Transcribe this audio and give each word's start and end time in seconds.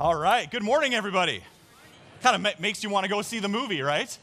All 0.00 0.14
right. 0.14 0.48
Good 0.48 0.62
morning, 0.62 0.94
everybody. 0.94 1.42
Kind 2.22 2.36
of 2.36 2.40
ma- 2.40 2.52
makes 2.60 2.84
you 2.84 2.88
want 2.88 3.02
to 3.02 3.10
go 3.10 3.20
see 3.20 3.40
the 3.40 3.48
movie, 3.48 3.82
right? 3.82 4.16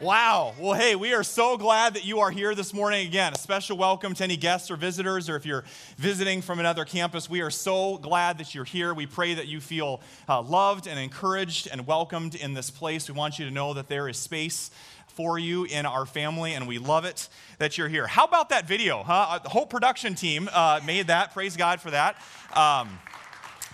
Wow. 0.00 0.54
Well, 0.60 0.74
hey, 0.74 0.94
we 0.94 1.12
are 1.12 1.24
so 1.24 1.56
glad 1.56 1.94
that 1.94 2.04
you 2.04 2.20
are 2.20 2.30
here 2.30 2.54
this 2.54 2.72
morning 2.72 3.04
again. 3.04 3.32
A 3.32 3.36
special 3.36 3.76
welcome 3.76 4.14
to 4.14 4.22
any 4.22 4.36
guests 4.36 4.70
or 4.70 4.76
visitors, 4.76 5.28
or 5.28 5.34
if 5.34 5.44
you're 5.44 5.64
visiting 5.96 6.40
from 6.40 6.60
another 6.60 6.84
campus, 6.84 7.28
we 7.28 7.40
are 7.40 7.50
so 7.50 7.98
glad 7.98 8.38
that 8.38 8.54
you're 8.54 8.62
here. 8.62 8.94
We 8.94 9.06
pray 9.06 9.34
that 9.34 9.48
you 9.48 9.58
feel 9.58 10.00
uh, 10.28 10.40
loved 10.40 10.86
and 10.86 11.00
encouraged 11.00 11.66
and 11.66 11.84
welcomed 11.84 12.36
in 12.36 12.54
this 12.54 12.70
place. 12.70 13.08
We 13.08 13.14
want 13.16 13.40
you 13.40 13.44
to 13.44 13.50
know 13.50 13.74
that 13.74 13.88
there 13.88 14.08
is 14.08 14.18
space 14.18 14.70
for 15.08 15.36
you 15.36 15.64
in 15.64 15.84
our 15.84 16.06
family, 16.06 16.54
and 16.54 16.68
we 16.68 16.78
love 16.78 17.04
it 17.04 17.28
that 17.58 17.76
you're 17.76 17.88
here. 17.88 18.06
How 18.06 18.24
about 18.24 18.50
that 18.50 18.68
video, 18.68 19.02
huh? 19.02 19.26
Uh, 19.30 19.38
the 19.40 19.48
whole 19.48 19.66
production 19.66 20.14
team 20.14 20.48
uh, 20.52 20.78
made 20.86 21.08
that. 21.08 21.34
Praise 21.34 21.56
God 21.56 21.80
for 21.80 21.90
that. 21.90 22.22
Um, 22.54 23.00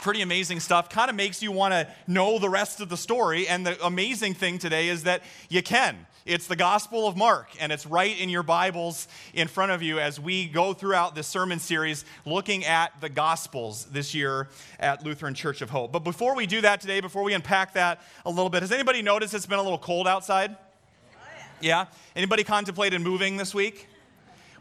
pretty 0.04 0.20
amazing 0.20 0.60
stuff. 0.60 0.90
Kind 0.90 1.08
of 1.08 1.16
makes 1.16 1.42
you 1.42 1.50
want 1.50 1.72
to 1.72 1.88
know 2.06 2.38
the 2.38 2.50
rest 2.50 2.82
of 2.82 2.90
the 2.90 2.96
story. 2.96 3.48
And 3.48 3.66
the 3.66 3.82
amazing 3.82 4.34
thing 4.34 4.58
today 4.58 4.90
is 4.90 5.04
that 5.04 5.22
you 5.48 5.62
can. 5.62 5.96
It's 6.26 6.46
the 6.46 6.56
Gospel 6.56 7.08
of 7.08 7.16
Mark, 7.16 7.48
and 7.58 7.72
it's 7.72 7.86
right 7.86 8.18
in 8.18 8.28
your 8.28 8.42
Bibles 8.42 9.08
in 9.32 9.48
front 9.48 9.72
of 9.72 9.82
you 9.82 9.98
as 9.98 10.20
we 10.20 10.44
go 10.46 10.74
throughout 10.74 11.14
this 11.14 11.26
sermon 11.26 11.58
series 11.58 12.04
looking 12.26 12.66
at 12.66 12.92
the 13.00 13.08
Gospels 13.08 13.86
this 13.86 14.14
year 14.14 14.48
at 14.78 15.02
Lutheran 15.04 15.32
Church 15.32 15.62
of 15.62 15.70
Hope. 15.70 15.90
But 15.90 16.00
before 16.00 16.36
we 16.36 16.46
do 16.46 16.60
that 16.60 16.82
today, 16.82 17.00
before 17.00 17.22
we 17.22 17.32
unpack 17.32 17.72
that 17.72 18.02
a 18.26 18.30
little 18.30 18.50
bit, 18.50 18.60
has 18.60 18.72
anybody 18.72 19.00
noticed 19.00 19.32
it's 19.32 19.46
been 19.46 19.58
a 19.58 19.62
little 19.62 19.78
cold 19.78 20.06
outside? 20.06 20.54
Oh, 20.54 21.16
yeah? 21.62 21.86
Anybody 22.14 22.44
contemplated 22.44 23.00
moving 23.00 23.38
this 23.38 23.54
week? 23.54 23.88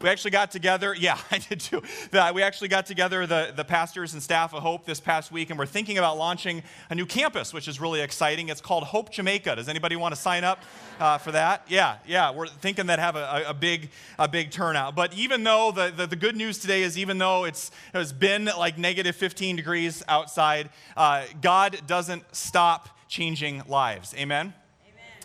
We 0.04 0.10
actually 0.10 0.32
got 0.32 0.50
together, 0.50 0.94
yeah, 0.98 1.16
I 1.30 1.38
did 1.38 1.60
too. 1.60 1.82
We 2.12 2.42
actually 2.42 2.68
got 2.68 2.84
together, 2.84 3.26
the, 3.26 3.54
the 3.56 3.64
pastors 3.64 4.12
and 4.12 4.22
staff 4.22 4.52
of 4.52 4.62
Hope, 4.62 4.84
this 4.84 5.00
past 5.00 5.32
week, 5.32 5.48
and 5.48 5.58
we're 5.58 5.64
thinking 5.64 5.96
about 5.96 6.18
launching 6.18 6.62
a 6.90 6.94
new 6.94 7.06
campus, 7.06 7.54
which 7.54 7.68
is 7.68 7.80
really 7.80 8.02
exciting. 8.02 8.50
It's 8.50 8.60
called 8.60 8.84
Hope 8.84 9.08
Jamaica. 9.10 9.56
Does 9.56 9.66
anybody 9.66 9.96
want 9.96 10.14
to 10.14 10.20
sign 10.20 10.44
up 10.44 10.62
uh, 11.00 11.16
for 11.16 11.32
that? 11.32 11.64
Yeah, 11.68 11.96
yeah, 12.06 12.32
we're 12.32 12.48
thinking 12.48 12.84
that 12.88 12.98
have 12.98 13.16
a, 13.16 13.44
a, 13.48 13.54
big, 13.54 13.88
a 14.18 14.28
big 14.28 14.50
turnout. 14.50 14.94
But 14.94 15.14
even 15.14 15.42
though 15.42 15.72
the, 15.72 15.90
the, 15.96 16.06
the, 16.06 16.16
good 16.16 16.36
news 16.36 16.58
today 16.58 16.82
is, 16.82 16.98
even 16.98 17.16
though 17.16 17.44
it's, 17.44 17.70
it 17.94 17.96
has 17.96 18.12
been 18.12 18.44
like 18.44 18.76
negative 18.76 19.16
15 19.16 19.56
degrees 19.56 20.02
outside, 20.06 20.68
uh, 20.98 21.24
God 21.40 21.80
doesn't 21.86 22.24
stop 22.36 22.90
changing 23.08 23.62
lives. 23.66 24.14
Amen? 24.18 24.52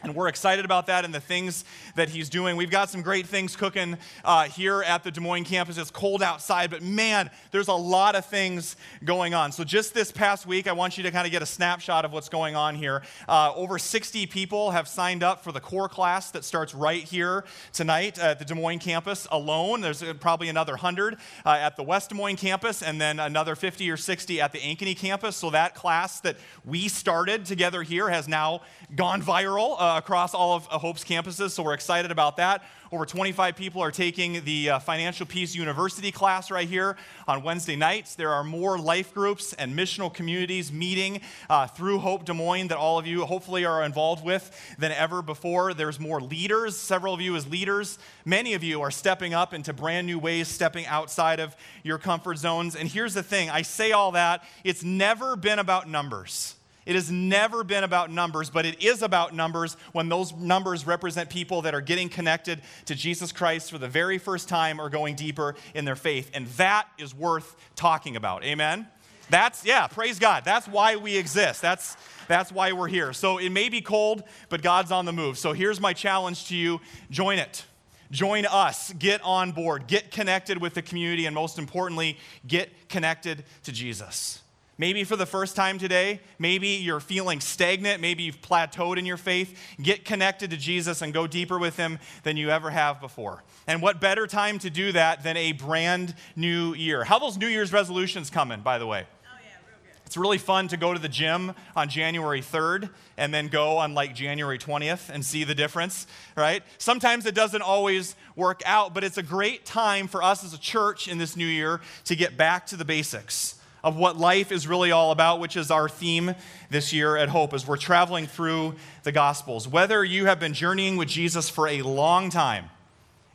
And 0.01 0.15
we're 0.15 0.29
excited 0.29 0.63
about 0.63 0.87
that 0.87 1.03
and 1.03 1.13
the 1.13 1.19
things 1.19 1.65
that 1.95 2.09
he's 2.09 2.29
doing. 2.29 2.55
We've 2.55 2.71
got 2.71 2.89
some 2.89 3.01
great 3.01 3.27
things 3.27 3.57
cooking 3.57 3.97
uh, 4.23 4.43
here 4.43 4.81
at 4.81 5.03
the 5.03 5.11
Des 5.11 5.19
Moines 5.19 5.43
campus. 5.43 5.77
It's 5.77 5.91
cold 5.91 6.23
outside, 6.23 6.69
but 6.69 6.81
man, 6.81 7.29
there's 7.51 7.67
a 7.67 7.73
lot 7.73 8.15
of 8.15 8.25
things 8.25 8.77
going 9.03 9.33
on. 9.33 9.51
So, 9.51 9.65
just 9.65 9.93
this 9.93 10.11
past 10.11 10.45
week, 10.45 10.67
I 10.67 10.71
want 10.71 10.97
you 10.97 11.03
to 11.03 11.11
kind 11.11 11.25
of 11.25 11.31
get 11.31 11.41
a 11.41 11.45
snapshot 11.45 12.05
of 12.05 12.13
what's 12.13 12.29
going 12.29 12.55
on 12.55 12.75
here. 12.75 13.03
Uh, 13.27 13.51
over 13.55 13.77
60 13.77 14.25
people 14.27 14.71
have 14.71 14.87
signed 14.87 15.21
up 15.21 15.43
for 15.43 15.51
the 15.51 15.59
core 15.59 15.89
class 15.89 16.31
that 16.31 16.45
starts 16.45 16.73
right 16.73 17.03
here 17.03 17.43
tonight 17.73 18.17
at 18.19 18.39
the 18.39 18.45
Des 18.45 18.55
Moines 18.55 18.79
campus 18.79 19.27
alone. 19.31 19.81
There's 19.81 20.01
uh, 20.01 20.13
probably 20.13 20.47
another 20.47 20.73
100 20.73 21.17
uh, 21.45 21.49
at 21.49 21.75
the 21.75 21.83
West 21.83 22.09
Des 22.09 22.15
Moines 22.15 22.37
campus, 22.37 22.81
and 22.81 23.01
then 23.01 23.19
another 23.19 23.55
50 23.55 23.89
or 23.91 23.97
60 23.97 24.39
at 24.39 24.53
the 24.53 24.59
Ankeny 24.59 24.95
campus. 24.95 25.35
So, 25.35 25.49
that 25.49 25.75
class 25.75 26.21
that 26.21 26.37
we 26.63 26.87
started 26.87 27.45
together 27.45 27.83
here 27.83 28.09
has 28.09 28.29
now 28.29 28.61
gone 28.95 29.21
viral 29.21 29.75
uh, 29.89 29.97
across 29.97 30.33
all 30.33 30.55
of 30.55 30.65
Hope's 30.65 31.03
campuses, 31.03 31.51
so 31.51 31.63
we're 31.63 31.73
excited 31.73 32.11
about 32.11 32.37
that. 32.37 32.63
Over 32.91 33.05
25 33.05 33.55
people 33.55 33.81
are 33.81 33.91
taking 33.91 34.43
the 34.45 34.71
uh, 34.71 34.79
Financial 34.79 35.25
Peace 35.25 35.55
University 35.55 36.11
class 36.11 36.49
right 36.49 36.67
here 36.67 36.95
on 37.27 37.43
Wednesday 37.43 37.75
nights. 37.75 38.15
There 38.15 38.31
are 38.31 38.43
more 38.43 38.79
life 38.79 39.13
groups 39.13 39.53
and 39.53 39.77
missional 39.77 40.13
communities 40.13 40.71
meeting 40.71 41.21
uh, 41.49 41.67
through 41.67 41.99
Hope 41.99 42.25
Des 42.25 42.33
Moines 42.33 42.69
that 42.69 42.77
all 42.77 42.97
of 42.97 43.05
you 43.05 43.25
hopefully 43.25 43.65
are 43.65 43.83
involved 43.83 44.23
with 44.23 44.75
than 44.79 44.91
ever 44.91 45.21
before. 45.21 45.73
There's 45.73 45.99
more 45.99 46.21
leaders, 46.21 46.75
several 46.77 47.13
of 47.13 47.21
you 47.21 47.35
as 47.35 47.47
leaders. 47.47 47.99
Many 48.25 48.53
of 48.53 48.63
you 48.63 48.81
are 48.81 48.91
stepping 48.91 49.33
up 49.33 49.53
into 49.53 49.73
brand 49.73 50.07
new 50.07 50.19
ways, 50.19 50.47
stepping 50.47 50.85
outside 50.85 51.39
of 51.39 51.55
your 51.83 51.97
comfort 51.97 52.37
zones. 52.37 52.75
And 52.75 52.89
here's 52.89 53.13
the 53.13 53.23
thing 53.23 53.49
I 53.49 53.61
say 53.61 53.91
all 53.91 54.11
that, 54.13 54.43
it's 54.63 54.83
never 54.83 55.35
been 55.35 55.59
about 55.59 55.87
numbers. 55.87 56.55
It 56.85 56.95
has 56.95 57.11
never 57.11 57.63
been 57.63 57.83
about 57.83 58.11
numbers, 58.11 58.49
but 58.49 58.65
it 58.65 58.81
is 58.81 59.01
about 59.01 59.35
numbers 59.35 59.77
when 59.91 60.09
those 60.09 60.33
numbers 60.33 60.87
represent 60.87 61.29
people 61.29 61.61
that 61.63 61.75
are 61.75 61.81
getting 61.81 62.09
connected 62.09 62.61
to 62.85 62.95
Jesus 62.95 63.31
Christ 63.31 63.69
for 63.69 63.77
the 63.77 63.87
very 63.87 64.17
first 64.17 64.49
time 64.49 64.79
or 64.79 64.89
going 64.89 65.15
deeper 65.15 65.55
in 65.75 65.85
their 65.85 65.95
faith. 65.95 66.31
And 66.33 66.47
that 66.57 66.87
is 66.97 67.13
worth 67.13 67.55
talking 67.75 68.15
about. 68.15 68.43
Amen? 68.43 68.87
That's, 69.29 69.63
yeah, 69.63 69.87
praise 69.87 70.17
God. 70.17 70.43
That's 70.43 70.67
why 70.67 70.95
we 70.95 71.15
exist. 71.15 71.61
That's, 71.61 71.95
that's 72.27 72.51
why 72.51 72.71
we're 72.71 72.87
here. 72.87 73.13
So 73.13 73.37
it 73.37 73.49
may 73.49 73.69
be 73.69 73.81
cold, 73.81 74.23
but 74.49 74.61
God's 74.61 74.91
on 74.91 75.05
the 75.05 75.13
move. 75.13 75.37
So 75.37 75.53
here's 75.53 75.79
my 75.79 75.93
challenge 75.93 76.47
to 76.47 76.55
you 76.55 76.81
join 77.11 77.37
it. 77.37 77.65
Join 78.11 78.47
us. 78.47 78.91
Get 78.93 79.21
on 79.23 79.51
board. 79.51 79.85
Get 79.85 80.09
connected 80.09 80.59
with 80.59 80.73
the 80.73 80.81
community. 80.81 81.27
And 81.27 81.35
most 81.35 81.59
importantly, 81.59 82.17
get 82.47 82.89
connected 82.89 83.43
to 83.63 83.71
Jesus. 83.71 84.41
Maybe 84.79 85.03
for 85.03 85.17
the 85.17 85.25
first 85.25 85.57
time 85.57 85.77
today, 85.77 86.21
maybe 86.39 86.69
you're 86.69 87.01
feeling 87.01 87.41
stagnant, 87.41 87.99
maybe 87.99 88.23
you've 88.23 88.41
plateaued 88.41 88.97
in 88.97 89.05
your 89.05 89.17
faith. 89.17 89.59
Get 89.81 90.05
connected 90.05 90.51
to 90.51 90.57
Jesus 90.57 91.01
and 91.01 91.13
go 91.13 91.27
deeper 91.27 91.59
with 91.59 91.75
Him 91.75 91.99
than 92.23 92.37
you 92.37 92.49
ever 92.49 92.69
have 92.69 93.01
before. 93.01 93.43
And 93.67 93.81
what 93.81 93.99
better 93.99 94.25
time 94.25 94.57
to 94.59 94.69
do 94.69 94.93
that 94.93 95.21
than 95.21 95.35
a 95.35 95.51
brand 95.51 96.15
new 96.37 96.73
year? 96.73 97.03
How 97.03 97.19
those 97.19 97.37
New 97.37 97.47
Year's 97.47 97.73
resolutions 97.73 98.29
coming, 98.29 98.61
by 98.61 98.77
the 98.77 98.87
way? 98.87 99.05
Oh, 99.25 99.37
yeah, 99.43 99.49
real 99.67 99.95
it's 100.05 100.15
really 100.15 100.37
fun 100.37 100.69
to 100.69 100.77
go 100.77 100.93
to 100.93 100.99
the 100.99 101.09
gym 101.09 101.55
on 101.75 101.89
January 101.89 102.39
3rd 102.39 102.89
and 103.17 103.33
then 103.33 103.49
go 103.49 103.79
on 103.79 103.93
like 103.93 104.15
January 104.15 104.57
20th 104.57 105.09
and 105.09 105.25
see 105.25 105.43
the 105.43 105.55
difference, 105.55 106.07
right? 106.37 106.63
Sometimes 106.77 107.25
it 107.25 107.35
doesn't 107.35 107.61
always 107.61 108.15
work 108.37 108.61
out, 108.65 108.93
but 108.93 109.03
it's 109.03 109.17
a 109.17 109.23
great 109.23 109.65
time 109.65 110.07
for 110.07 110.23
us 110.23 110.45
as 110.45 110.53
a 110.53 110.57
church 110.57 111.09
in 111.09 111.17
this 111.17 111.35
new 111.35 111.45
year 111.45 111.81
to 112.05 112.15
get 112.15 112.37
back 112.37 112.65
to 112.67 112.77
the 112.77 112.85
basics 112.85 113.58
of 113.83 113.95
what 113.95 114.17
life 114.17 114.51
is 114.51 114.67
really 114.67 114.91
all 114.91 115.11
about, 115.11 115.39
which 115.39 115.55
is 115.55 115.71
our 115.71 115.87
theme 115.87 116.35
this 116.69 116.91
year 116.93 117.15
at 117.15 117.29
Hope 117.29 117.53
as 117.53 117.67
we're 117.67 117.77
traveling 117.77 118.27
through 118.27 118.75
the 119.03 119.11
Gospels. 119.11 119.67
Whether 119.67 120.03
you 120.03 120.25
have 120.25 120.39
been 120.39 120.53
journeying 120.53 120.97
with 120.97 121.07
Jesus 121.07 121.49
for 121.49 121.67
a 121.67 121.81
long 121.81 122.29
time, 122.29 122.69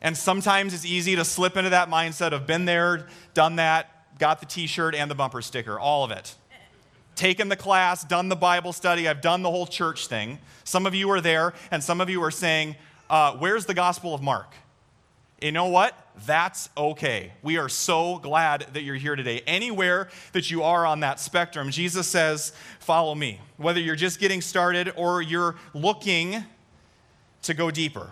and 0.01 0.15
sometimes 0.15 0.73
it's 0.73 0.85
easy 0.85 1.15
to 1.15 1.25
slip 1.25 1.57
into 1.57 1.71
that 1.71 1.89
mindset 1.89 2.31
of 2.31 2.45
been 2.45 2.65
there, 2.65 3.07
done 3.33 3.55
that, 3.55 4.17
got 4.19 4.39
the 4.39 4.45
t 4.45 4.67
shirt 4.67 4.93
and 4.95 5.09
the 5.09 5.15
bumper 5.15 5.41
sticker, 5.41 5.79
all 5.79 6.03
of 6.03 6.11
it. 6.11 6.35
Taken 7.15 7.47
the 7.47 7.55
class, 7.55 8.03
done 8.03 8.29
the 8.29 8.35
Bible 8.35 8.73
study, 8.73 9.07
I've 9.07 9.21
done 9.21 9.41
the 9.41 9.49
whole 9.49 9.65
church 9.65 10.07
thing. 10.07 10.37
Some 10.63 10.85
of 10.85 10.93
you 10.93 11.09
are 11.11 11.21
there, 11.21 11.53
and 11.71 11.83
some 11.83 12.01
of 12.01 12.09
you 12.09 12.21
are 12.23 12.31
saying, 12.31 12.75
uh, 13.09 13.35
Where's 13.37 13.65
the 13.65 13.73
Gospel 13.73 14.13
of 14.13 14.21
Mark? 14.21 14.53
You 15.41 15.51
know 15.51 15.67
what? 15.67 16.04
That's 16.25 16.69
okay. 16.77 17.33
We 17.41 17.57
are 17.57 17.67
so 17.67 18.19
glad 18.19 18.67
that 18.73 18.83
you're 18.83 18.95
here 18.95 19.15
today. 19.15 19.41
Anywhere 19.45 20.09
that 20.31 20.49
you 20.49 20.63
are 20.63 20.85
on 20.85 21.01
that 21.01 21.19
spectrum, 21.19 21.71
Jesus 21.71 22.07
says, 22.07 22.53
Follow 22.79 23.13
me. 23.15 23.41
Whether 23.57 23.79
you're 23.79 23.95
just 23.95 24.19
getting 24.19 24.41
started 24.41 24.93
or 24.95 25.21
you're 25.21 25.55
looking 25.73 26.43
to 27.43 27.53
go 27.53 27.69
deeper. 27.69 28.11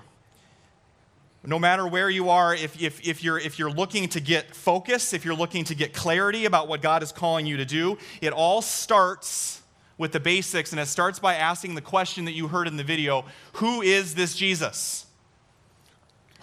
No 1.45 1.59
matter 1.59 1.85
where 1.85 2.09
you 2.09 2.29
are, 2.29 2.55
if, 2.55 2.81
if, 2.81 3.05
if, 3.05 3.23
you're, 3.23 3.37
if 3.37 3.59
you're 3.59 3.71
looking 3.71 4.07
to 4.09 4.21
get 4.21 4.55
focus, 4.55 5.13
if 5.13 5.25
you're 5.25 5.35
looking 5.35 5.65
to 5.65 5.75
get 5.75 5.93
clarity 5.93 6.45
about 6.45 6.69
what 6.69 6.81
God 6.81 7.03
is 7.03 7.11
calling 7.11 7.45
you 7.45 7.57
to 7.57 7.65
do, 7.65 7.97
it 8.21 8.31
all 8.31 8.61
starts 8.61 9.61
with 9.97 10.13
the 10.13 10.19
basics, 10.19 10.71
and 10.71 10.79
it 10.79 10.87
starts 10.87 11.19
by 11.19 11.35
asking 11.35 11.75
the 11.75 11.81
question 11.81 12.25
that 12.25 12.31
you 12.31 12.47
heard 12.47 12.67
in 12.67 12.77
the 12.77 12.83
video 12.83 13.25
Who 13.53 13.81
is 13.81 14.15
this 14.15 14.35
Jesus? 14.35 15.05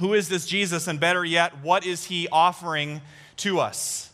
Who 0.01 0.15
is 0.15 0.29
this 0.29 0.47
Jesus? 0.47 0.89
And 0.89 0.99
better 0.99 1.25
yet, 1.25 1.63
what 1.63 1.85
is 1.85 2.07
he 2.07 2.27
offering 2.29 3.03
to 3.37 3.61
us? 3.61 4.11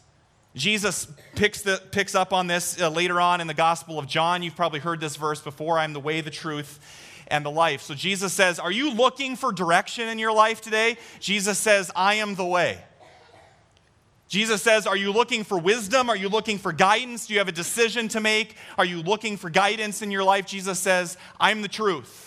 Jesus 0.57 1.07
picks, 1.37 1.63
the, 1.63 1.81
picks 1.93 2.17
up 2.17 2.33
on 2.33 2.49
this 2.49 2.81
uh, 2.81 2.89
later 2.89 3.21
on 3.21 3.41
in 3.41 3.47
the 3.47 3.55
Gospel 3.55 3.99
of 3.99 4.09
John. 4.09 4.43
You've 4.43 4.57
probably 4.57 4.81
heard 4.81 5.01
this 5.01 5.15
verse 5.15 5.41
before 5.41 5.79
I'm 5.79 5.93
the 5.93 6.01
way, 6.01 6.23
the 6.23 6.31
truth, 6.31 6.81
and 7.29 7.47
the 7.47 7.51
life. 7.51 7.83
So 7.83 7.95
Jesus 7.95 8.33
says, 8.33 8.59
Are 8.59 8.73
you 8.73 8.95
looking 8.95 9.37
for 9.37 9.53
direction 9.53 10.09
in 10.09 10.19
your 10.19 10.33
life 10.33 10.61
today? 10.61 10.97
Jesus 11.21 11.57
says, 11.57 11.93
I 11.95 12.15
am 12.15 12.35
the 12.35 12.45
way. 12.45 12.79
Jesus 14.27 14.63
says, 14.63 14.89
Are 14.89 14.97
you 14.97 15.13
looking 15.13 15.45
for 15.45 15.57
wisdom? 15.57 16.11
Are 16.11 16.17
you 16.17 16.29
looking 16.29 16.59
for 16.59 16.73
guidance? 16.73 17.29
Do 17.29 17.35
you 17.35 17.39
have 17.39 17.49
a 17.49 17.53
decision 17.53 18.09
to 18.09 18.21
make? 18.21 18.57
Are 18.77 18.85
you 18.85 19.03
looking 19.03 19.37
for 19.37 19.51
guidance 19.51 20.03
in 20.03 20.11
your 20.11 20.25
life? 20.25 20.47
Jesus 20.47 20.81
says, 20.81 21.17
I'm 21.39 21.63
the 21.63 21.69
truth. 21.69 22.26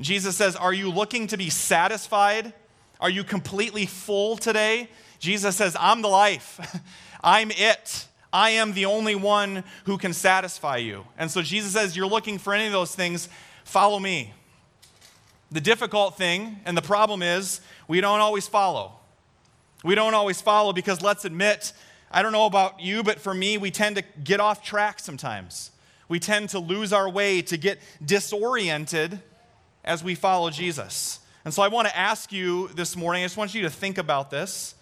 Jesus 0.00 0.36
says, 0.36 0.56
Are 0.56 0.72
you 0.72 0.90
looking 0.90 1.26
to 1.28 1.36
be 1.36 1.50
satisfied? 1.50 2.52
Are 3.00 3.10
you 3.10 3.24
completely 3.24 3.86
full 3.86 4.36
today? 4.36 4.88
Jesus 5.18 5.56
says, 5.56 5.76
I'm 5.78 6.02
the 6.02 6.08
life. 6.08 6.60
I'm 7.22 7.50
it. 7.50 8.06
I 8.32 8.50
am 8.50 8.72
the 8.72 8.86
only 8.86 9.14
one 9.14 9.62
who 9.84 9.96
can 9.96 10.12
satisfy 10.12 10.78
you. 10.78 11.04
And 11.16 11.30
so 11.30 11.40
Jesus 11.40 11.72
says, 11.72 11.96
You're 11.96 12.06
looking 12.06 12.38
for 12.38 12.52
any 12.52 12.66
of 12.66 12.72
those 12.72 12.94
things, 12.94 13.28
follow 13.64 13.98
me. 13.98 14.34
The 15.52 15.60
difficult 15.60 16.16
thing 16.16 16.58
and 16.64 16.76
the 16.76 16.82
problem 16.82 17.22
is 17.22 17.60
we 17.86 18.00
don't 18.00 18.20
always 18.20 18.48
follow. 18.48 18.92
We 19.84 19.94
don't 19.94 20.14
always 20.14 20.40
follow 20.40 20.72
because 20.72 21.02
let's 21.02 21.24
admit, 21.24 21.72
I 22.10 22.22
don't 22.22 22.32
know 22.32 22.46
about 22.46 22.80
you, 22.80 23.02
but 23.02 23.20
for 23.20 23.34
me, 23.34 23.58
we 23.58 23.70
tend 23.70 23.96
to 23.96 24.02
get 24.24 24.40
off 24.40 24.64
track 24.64 24.98
sometimes. 24.98 25.70
We 26.08 26.18
tend 26.18 26.48
to 26.50 26.58
lose 26.58 26.92
our 26.92 27.08
way, 27.08 27.42
to 27.42 27.56
get 27.56 27.78
disoriented 28.04 29.20
as 29.84 30.02
we 30.02 30.14
follow 30.14 30.50
Jesus. 30.50 31.20
And 31.44 31.52
so 31.52 31.62
I 31.62 31.68
want 31.68 31.88
to 31.88 31.96
ask 31.96 32.32
you 32.32 32.68
this 32.68 32.96
morning, 32.96 33.22
I 33.22 33.26
just 33.26 33.36
want 33.36 33.54
you 33.54 33.62
to 33.62 33.70
think 33.70 33.98
about 33.98 34.30
this. 34.30 34.74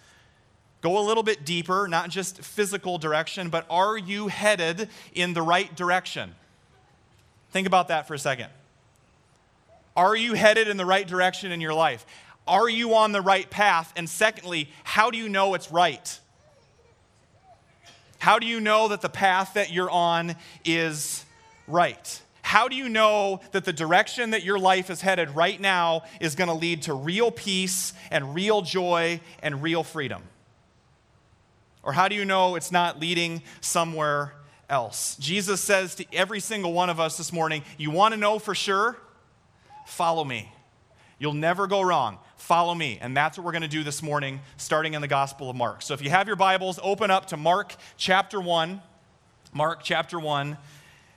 Go 0.81 0.97
a 0.97 1.03
little 1.05 1.23
bit 1.23 1.45
deeper, 1.45 1.87
not 1.87 2.09
just 2.09 2.41
physical 2.41 2.97
direction, 2.97 3.49
but 3.49 3.65
are 3.69 3.97
you 3.97 4.27
headed 4.27 4.89
in 5.13 5.33
the 5.33 5.41
right 5.41 5.73
direction? 5.75 6.35
Think 7.51 7.67
about 7.67 7.89
that 7.89 8.07
for 8.07 8.13
a 8.13 8.19
second. 8.19 8.49
Are 9.95 10.15
you 10.15 10.33
headed 10.33 10.67
in 10.67 10.77
the 10.77 10.85
right 10.85 11.07
direction 11.07 11.51
in 11.51 11.61
your 11.61 11.73
life? 11.73 12.05
Are 12.47 12.67
you 12.67 12.95
on 12.95 13.11
the 13.11 13.21
right 13.21 13.49
path? 13.49 13.93
And 13.95 14.09
secondly, 14.09 14.69
how 14.83 15.11
do 15.11 15.17
you 15.17 15.29
know 15.29 15.53
it's 15.53 15.71
right? 15.71 16.19
How 18.19 18.39
do 18.39 18.47
you 18.47 18.59
know 18.59 18.87
that 18.87 19.01
the 19.01 19.09
path 19.09 19.53
that 19.53 19.71
you're 19.71 19.91
on 19.91 20.35
is 20.65 21.25
right? 21.67 22.21
How 22.43 22.67
do 22.67 22.75
you 22.75 22.89
know 22.89 23.39
that 23.53 23.63
the 23.63 23.73
direction 23.73 24.31
that 24.31 24.43
your 24.43 24.59
life 24.59 24.89
is 24.89 25.01
headed 25.01 25.29
right 25.31 25.59
now 25.59 26.03
is 26.19 26.35
going 26.35 26.49
to 26.49 26.53
lead 26.53 26.83
to 26.83 26.93
real 26.93 27.31
peace 27.31 27.93
and 28.11 28.35
real 28.35 28.61
joy 28.61 29.21
and 29.41 29.63
real 29.63 29.81
freedom? 29.81 30.21
Or 31.83 31.93
how 31.93 32.09
do 32.09 32.15
you 32.15 32.25
know 32.25 32.55
it's 32.55 32.71
not 32.71 32.99
leading 32.99 33.41
somewhere 33.61 34.33
else? 34.69 35.15
Jesus 35.21 35.61
says 35.61 35.95
to 35.95 36.05
every 36.13 36.41
single 36.41 36.73
one 36.73 36.89
of 36.89 36.99
us 36.99 37.17
this 37.17 37.31
morning, 37.31 37.63
You 37.77 37.91
want 37.91 38.13
to 38.13 38.19
know 38.19 38.39
for 38.39 38.53
sure? 38.53 38.97
Follow 39.85 40.25
me. 40.25 40.51
You'll 41.19 41.33
never 41.33 41.65
go 41.65 41.81
wrong. 41.81 42.19
Follow 42.35 42.75
me. 42.75 42.99
And 43.01 43.15
that's 43.15 43.37
what 43.37 43.45
we're 43.45 43.53
going 43.53 43.61
to 43.61 43.69
do 43.69 43.85
this 43.85 44.03
morning, 44.03 44.41
starting 44.57 44.95
in 44.95 45.01
the 45.01 45.07
Gospel 45.07 45.49
of 45.49 45.55
Mark. 45.55 45.81
So 45.81 45.93
if 45.93 46.01
you 46.01 46.09
have 46.09 46.27
your 46.27 46.35
Bibles, 46.35 46.77
open 46.83 47.09
up 47.09 47.27
to 47.27 47.37
Mark 47.37 47.73
chapter 47.95 48.41
1. 48.41 48.81
Mark 49.53 49.79
chapter 49.81 50.19
1 50.19 50.57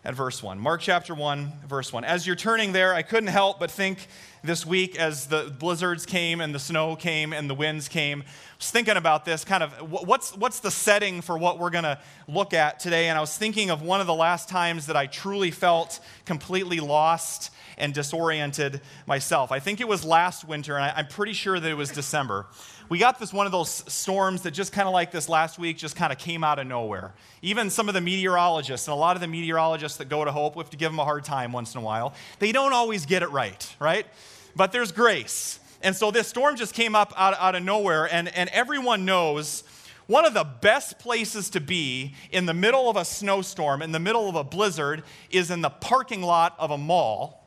at 0.07 0.15
verse 0.15 0.41
1. 0.41 0.61
Mark 0.61 0.81
chapter 0.81 1.17
1, 1.17 1.53
verse 1.67 1.93
1. 1.93 2.05
As 2.05 2.29
you're 2.29 2.37
turning 2.37 2.71
there, 2.71 2.95
I 2.95 3.03
couldn't 3.03 3.27
help 3.27 3.59
but 3.59 3.73
think 3.73 4.07
this 4.45 4.65
week 4.65 4.97
as 4.97 5.27
the 5.27 5.53
blizzards 5.59 6.07
came 6.07 6.41
and 6.41 6.55
the 6.55 6.61
snow 6.61 6.95
came 6.95 7.33
and 7.33 7.51
the 7.51 7.55
winds 7.55 7.89
came. 7.89 8.21
I 8.23 8.57
was 8.57 8.71
thinking 8.71 8.97
about 8.97 9.25
this 9.25 9.45
kind 9.45 9.65
of 9.65 9.73
what's, 9.91 10.37
what's 10.37 10.61
the 10.61 10.71
setting 10.71 11.23
for 11.23 11.37
what 11.37 11.59
we're 11.59 11.71
going 11.71 11.83
to 11.83 11.99
look 12.29 12.55
at 12.55 12.79
today. 12.79 13.09
And 13.09 13.19
I 13.19 13.21
was 13.21 13.37
thinking 13.37 13.71
of 13.71 13.83
one 13.83 14.01
of 14.01 14.07
the 14.07 14.15
last 14.15 14.49
times 14.49 14.87
that 14.87 14.97
I 14.97 15.07
truly 15.07 15.51
felt 15.51 15.99
completely 16.25 16.79
lost 16.79 17.51
and 17.77 17.93
disoriented 17.93 18.83
myself. 19.07 19.51
I 19.51 19.59
think 19.59 19.81
it 19.81 19.89
was 19.89 20.05
last 20.05 20.47
winter, 20.47 20.77
and 20.77 20.85
I, 20.85 21.01
am 21.01 21.09
pretty 21.09 21.33
sure 21.33 21.59
that 21.59 21.69
it 21.69 21.77
was 21.77 21.91
December. 21.91 22.47
We 22.89 22.99
got 22.99 23.19
this 23.19 23.33
one 23.33 23.47
of 23.47 23.53
those 23.53 23.83
storms 23.93 24.43
that 24.43 24.53
just 24.53 24.73
kind 24.73 24.87
of 24.87 24.95
like 24.95 25.11
this 25.11 25.29
last 25.29 25.59
week 25.59 25.77
just 25.77 25.97
kind 25.97 26.13
of 26.13 26.19
came 26.19 26.45
out 26.45 26.61
of 26.61 26.69
nowhere. 26.69 27.15
Even 27.43 27.69
some 27.69 27.89
of 27.89 27.95
the 27.95 28.01
meteorologists, 28.01 28.87
and 28.87 28.93
a 28.93 28.97
lot 28.97 29.17
of 29.17 29.21
the 29.21 29.27
meteorologists 29.27 29.99
that 29.99 30.09
go 30.09 30.25
to 30.25 30.31
Hope, 30.31 30.55
we 30.55 30.61
have 30.61 30.71
to 30.71 30.77
give 30.77 30.93
them 30.93 31.01
a 31.01 31.05
hard 31.05 31.25
time 31.25 31.51
once 31.51 31.75
in 31.75 31.81
a 31.81 31.85
while. 31.85 32.15
They 32.39 32.53
don't 32.53 32.73
always 32.73 33.05
get 33.05 33.25
it 33.25 33.31
right, 33.31 33.75
right? 33.81 34.07
But 34.55 34.71
there's 34.71 34.93
grace. 34.93 35.59
And 35.83 35.97
so 35.97 36.13
this 36.13 36.29
storm 36.29 36.55
just 36.55 36.75
came 36.75 36.95
up 36.95 37.13
out, 37.17 37.35
out 37.39 37.57
of 37.57 37.65
nowhere, 37.65 38.09
and, 38.13 38.29
and 38.29 38.49
everyone 38.51 39.05
knows 39.05 39.65
one 40.07 40.25
of 40.25 40.35
the 40.35 40.45
best 40.45 41.01
places 41.01 41.51
to 41.51 41.61
be 41.61 42.15
in 42.31 42.47
the 42.47 42.55
middle 42.55 42.89
of 42.89 42.97
a 42.97 43.05
snowstorm, 43.05 43.83
in 43.83 43.91
the 43.91 43.99
middle 43.99 44.29
of 44.29 44.37
a 44.37 44.45
blizzard, 44.45 45.03
is 45.31 45.51
in 45.51 45.61
the 45.61 45.71
parking 45.71 46.23
lot 46.23 46.55
of 46.59 46.71
a 46.71 46.79
mall 46.79 47.43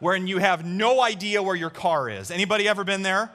wherein 0.00 0.26
you 0.26 0.38
have 0.38 0.64
no 0.64 1.02
idea 1.02 1.42
where 1.42 1.54
your 1.54 1.70
car 1.70 2.08
is. 2.08 2.30
Anybody 2.30 2.66
ever 2.66 2.82
been 2.84 3.02
there? 3.02 3.30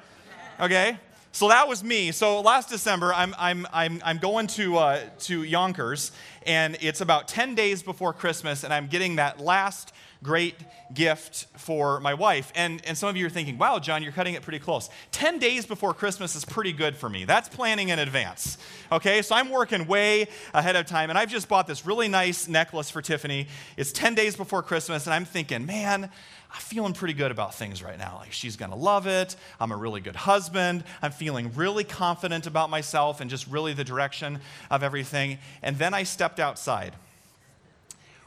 Okay. 0.59 0.97
So 1.33 1.49
that 1.49 1.67
was 1.67 1.83
me. 1.83 2.11
So 2.11 2.41
last 2.41 2.69
December, 2.69 3.13
I'm, 3.13 3.35
I'm, 3.37 3.67
I'm, 3.71 4.01
I'm 4.03 4.17
going 4.17 4.47
to, 4.47 4.77
uh, 4.77 5.01
to 5.19 5.43
Younkers, 5.43 6.09
and 6.47 6.75
it's 6.81 6.99
about 6.99 7.27
10 7.27 7.53
days 7.53 7.83
before 7.83 8.11
Christmas, 8.11 8.63
and 8.63 8.73
I'm 8.73 8.87
getting 8.87 9.17
that 9.17 9.39
last 9.39 9.93
great 10.23 10.55
gift 10.93 11.47
for 11.57 11.99
my 11.99 12.13
wife. 12.13 12.51
And, 12.55 12.81
and 12.85 12.97
some 12.97 13.09
of 13.09 13.17
you 13.17 13.25
are 13.25 13.29
thinking, 13.29 13.57
wow, 13.57 13.79
John, 13.79 14.03
you're 14.03 14.11
cutting 14.11 14.33
it 14.33 14.41
pretty 14.41 14.59
close. 14.59 14.89
10 15.11 15.39
days 15.39 15.65
before 15.65 15.93
Christmas 15.93 16.35
is 16.35 16.45
pretty 16.45 16.73
good 16.73 16.95
for 16.95 17.09
me. 17.09 17.25
That's 17.25 17.49
planning 17.49 17.89
in 17.89 17.99
advance. 17.99 18.57
Okay, 18.91 19.21
so 19.21 19.35
I'm 19.35 19.49
working 19.49 19.87
way 19.87 20.27
ahead 20.53 20.75
of 20.75 20.85
time. 20.85 21.09
And 21.09 21.19
I've 21.19 21.29
just 21.29 21.47
bought 21.47 21.67
this 21.67 21.85
really 21.85 22.07
nice 22.07 22.47
necklace 22.47 22.89
for 22.89 23.01
Tiffany. 23.01 23.47
It's 23.75 23.91
10 23.91 24.15
days 24.15 24.35
before 24.35 24.63
Christmas. 24.63 25.05
And 25.05 25.13
I'm 25.13 25.25
thinking, 25.25 25.65
man, 25.65 26.09
I'm 26.51 26.61
feeling 26.61 26.93
pretty 26.93 27.13
good 27.13 27.31
about 27.31 27.53
things 27.53 27.83
right 27.83 27.97
now. 27.97 28.17
Like, 28.21 28.31
she's 28.31 28.55
gonna 28.55 28.75
love 28.75 29.05
it. 29.05 29.35
I'm 29.59 29.71
a 29.71 29.77
really 29.77 30.01
good 30.01 30.15
husband. 30.15 30.83
I'm 31.01 31.11
feeling 31.11 31.51
really 31.55 31.83
confident 31.83 32.47
about 32.47 32.69
myself 32.69 33.19
and 33.19 33.29
just 33.29 33.47
really 33.47 33.73
the 33.73 33.83
direction 33.83 34.39
of 34.71 34.81
everything. 34.81 35.39
And 35.61 35.77
then 35.77 35.93
I 35.93 36.03
stepped 36.03 36.39
outside. 36.39 36.93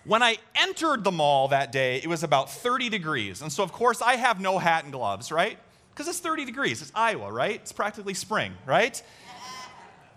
When 0.05 0.23
I 0.23 0.38
entered 0.55 1.05
the 1.05 1.11
mall 1.11 1.49
that 1.49 1.73
day, 1.73 1.97
it 1.97 2.06
was 2.06 2.23
about 2.23 2.50
30 2.50 2.88
degrees. 2.88 3.43
And 3.43 3.52
so, 3.52 3.62
of 3.62 3.73
course, 3.73 4.00
I 4.00 4.17
have 4.17 4.41
no 4.41 4.58
hat 4.58 4.85
and 4.85 4.93
gloves, 4.93 5.31
right? 5.31 5.58
Because 5.91 6.08
it's 6.08 6.20
30 6.20 6.47
degrees. 6.47 6.81
It's 6.81 6.93
Iowa, 6.94 7.31
right? 7.31 7.56
It's 7.56 7.73
practically 7.73 8.14
spring, 8.14 8.55
right? 8.64 9.00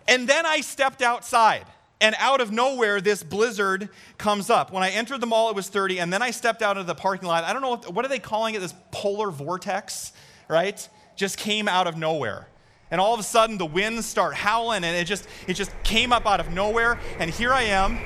And 0.07 0.27
then 0.27 0.45
I 0.45 0.61
stepped 0.61 1.01
outside. 1.01 1.65
And 1.99 2.15
out 2.19 2.41
of 2.41 2.51
nowhere, 2.51 2.99
this 2.99 3.23
blizzard 3.23 3.89
comes 4.17 4.49
up. 4.49 4.71
When 4.71 4.83
I 4.83 4.89
entered 4.89 5.21
the 5.21 5.27
mall, 5.27 5.49
it 5.49 5.55
was 5.55 5.69
30. 5.69 5.99
And 5.99 6.11
then 6.11 6.21
I 6.21 6.31
stepped 6.31 6.61
out 6.61 6.77
of 6.77 6.87
the 6.87 6.95
parking 6.95 7.27
lot. 7.27 7.43
I 7.43 7.53
don't 7.53 7.61
know, 7.61 7.77
what 7.91 8.03
are 8.03 8.09
they 8.09 8.19
calling 8.19 8.55
it? 8.55 8.59
This 8.59 8.73
polar 8.91 9.31
vortex, 9.31 10.11
right? 10.49 10.87
Just 11.15 11.37
came 11.37 11.67
out 11.67 11.87
of 11.87 11.97
nowhere 11.97 12.47
and 12.91 13.01
all 13.01 13.13
of 13.13 13.19
a 13.19 13.23
sudden 13.23 13.57
the 13.57 13.65
winds 13.65 14.05
start 14.05 14.35
howling 14.35 14.83
and 14.83 14.95
it 14.95 15.05
just 15.05 15.27
it 15.47 15.55
just 15.55 15.71
came 15.83 16.13
up 16.13 16.27
out 16.27 16.39
of 16.39 16.51
nowhere 16.51 16.99
and 17.17 17.31
here 17.31 17.51
i 17.51 17.63
am 17.63 17.97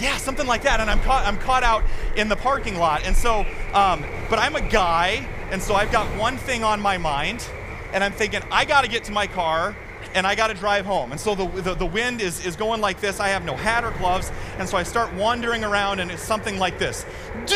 yeah, 0.00 0.16
something 0.16 0.46
like 0.46 0.62
that. 0.62 0.80
And 0.80 0.90
I'm 0.90 1.00
caught, 1.00 1.26
I'm 1.26 1.38
caught 1.38 1.62
out 1.62 1.84
in 2.16 2.28
the 2.28 2.36
parking 2.36 2.76
lot. 2.76 3.04
And 3.04 3.16
so, 3.16 3.40
um, 3.74 4.04
but 4.28 4.38
I'm 4.38 4.56
a 4.56 4.60
guy, 4.60 5.26
and 5.50 5.62
so 5.62 5.74
I've 5.74 5.92
got 5.92 6.06
one 6.18 6.36
thing 6.36 6.64
on 6.64 6.80
my 6.80 6.98
mind, 6.98 7.46
and 7.92 8.02
I'm 8.02 8.12
thinking, 8.12 8.40
I 8.50 8.64
got 8.64 8.82
to 8.82 8.90
get 8.90 9.04
to 9.04 9.12
my 9.12 9.26
car 9.26 9.76
and 10.14 10.26
I 10.26 10.34
got 10.34 10.48
to 10.48 10.54
drive 10.54 10.86
home. 10.86 11.12
And 11.12 11.20
so 11.20 11.34
the, 11.34 11.46
the, 11.46 11.74
the, 11.74 11.86
wind 11.86 12.20
is, 12.20 12.44
is 12.44 12.56
going 12.56 12.80
like 12.80 13.00
this. 13.00 13.20
I 13.20 13.28
have 13.28 13.44
no 13.44 13.54
hat 13.54 13.84
or 13.84 13.92
gloves. 13.92 14.32
And 14.58 14.68
so 14.68 14.76
I 14.76 14.82
start 14.82 15.14
wandering 15.14 15.64
around, 15.64 16.00
and 16.00 16.10
it's 16.10 16.22
something 16.22 16.58
like 16.58 16.78
this. 16.78 17.06
And 17.34 17.48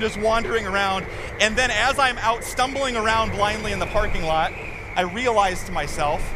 just 0.00 0.18
wandering 0.18 0.66
around. 0.66 1.06
And 1.40 1.56
then 1.56 1.70
as 1.70 1.98
I'm 1.98 2.18
out 2.18 2.42
stumbling 2.42 2.96
around 2.96 3.30
blindly 3.32 3.72
in 3.72 3.78
the 3.78 3.86
parking 3.86 4.24
lot, 4.24 4.52
I 4.96 5.02
realize 5.02 5.62
to 5.64 5.72
myself, 5.72 6.34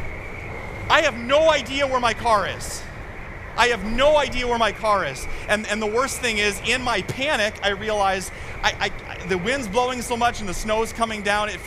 I 0.89 1.01
have 1.01 1.17
no 1.17 1.49
idea 1.49 1.87
where 1.87 1.99
my 1.99 2.13
car 2.13 2.47
is. 2.47 2.83
I 3.57 3.67
have 3.67 3.85
no 3.85 4.17
idea 4.17 4.47
where 4.47 4.57
my 4.57 4.71
car 4.71 5.05
is. 5.05 5.25
And, 5.47 5.65
and 5.67 5.81
the 5.81 5.87
worst 5.87 6.19
thing 6.19 6.37
is, 6.37 6.59
in 6.65 6.81
my 6.81 7.01
panic, 7.03 7.57
I 7.63 7.69
realize 7.69 8.29
I, 8.61 8.91
I, 8.91 9.27
the 9.27 9.37
wind's 9.37 9.67
blowing 9.67 10.01
so 10.01 10.17
much 10.17 10.41
and 10.41 10.49
the 10.49 10.53
snow's 10.53 10.91
coming 10.91 11.21
down. 11.21 11.49
It, 11.49 11.59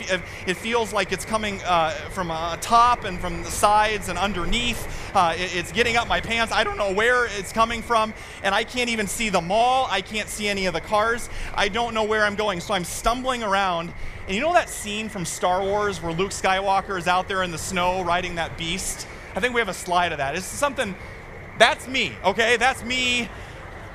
it 0.45 0.53
feels 0.55 0.93
like 0.93 1.11
it's 1.11 1.25
coming 1.25 1.59
uh, 1.65 1.91
from 2.11 2.29
uh, 2.29 2.57
top 2.57 3.05
and 3.05 3.19
from 3.19 3.41
the 3.41 3.49
sides 3.49 4.07
and 4.07 4.19
underneath. 4.19 4.87
Uh, 5.15 5.33
it, 5.35 5.55
it's 5.55 5.71
getting 5.71 5.97
up 5.97 6.07
my 6.07 6.21
pants. 6.21 6.53
I 6.53 6.63
don't 6.63 6.77
know 6.77 6.93
where 6.93 7.25
it's 7.25 7.51
coming 7.51 7.81
from. 7.81 8.13
And 8.43 8.53
I 8.53 8.63
can't 8.63 8.89
even 8.89 9.07
see 9.07 9.29
the 9.29 9.41
mall. 9.41 9.87
I 9.89 10.01
can't 10.01 10.29
see 10.29 10.47
any 10.47 10.67
of 10.67 10.73
the 10.73 10.81
cars. 10.81 11.29
I 11.55 11.69
don't 11.69 11.93
know 11.93 12.03
where 12.03 12.23
I'm 12.23 12.35
going. 12.35 12.59
So 12.59 12.73
I'm 12.73 12.85
stumbling 12.85 13.41
around 13.41 13.91
and 14.29 14.35
you 14.35 14.43
know 14.43 14.53
that 14.53 14.69
scene 14.69 15.09
from 15.09 15.25
Star 15.25 15.63
Wars 15.63 16.03
where 16.03 16.13
Luke 16.13 16.29
Skywalker 16.29 16.99
is 16.99 17.07
out 17.07 17.27
there 17.27 17.41
in 17.41 17.49
the 17.49 17.57
snow 17.57 18.03
riding 18.03 18.35
that 18.35 18.59
beast? 18.59 19.07
I 19.35 19.39
think 19.39 19.55
we 19.55 19.59
have 19.59 19.69
a 19.69 19.73
slide 19.73 20.11
of 20.11 20.19
that. 20.19 20.35
It's 20.35 20.45
something, 20.45 20.95
that's 21.57 21.87
me, 21.87 22.13
okay? 22.23 22.55
That's 22.55 22.83
me 22.83 23.27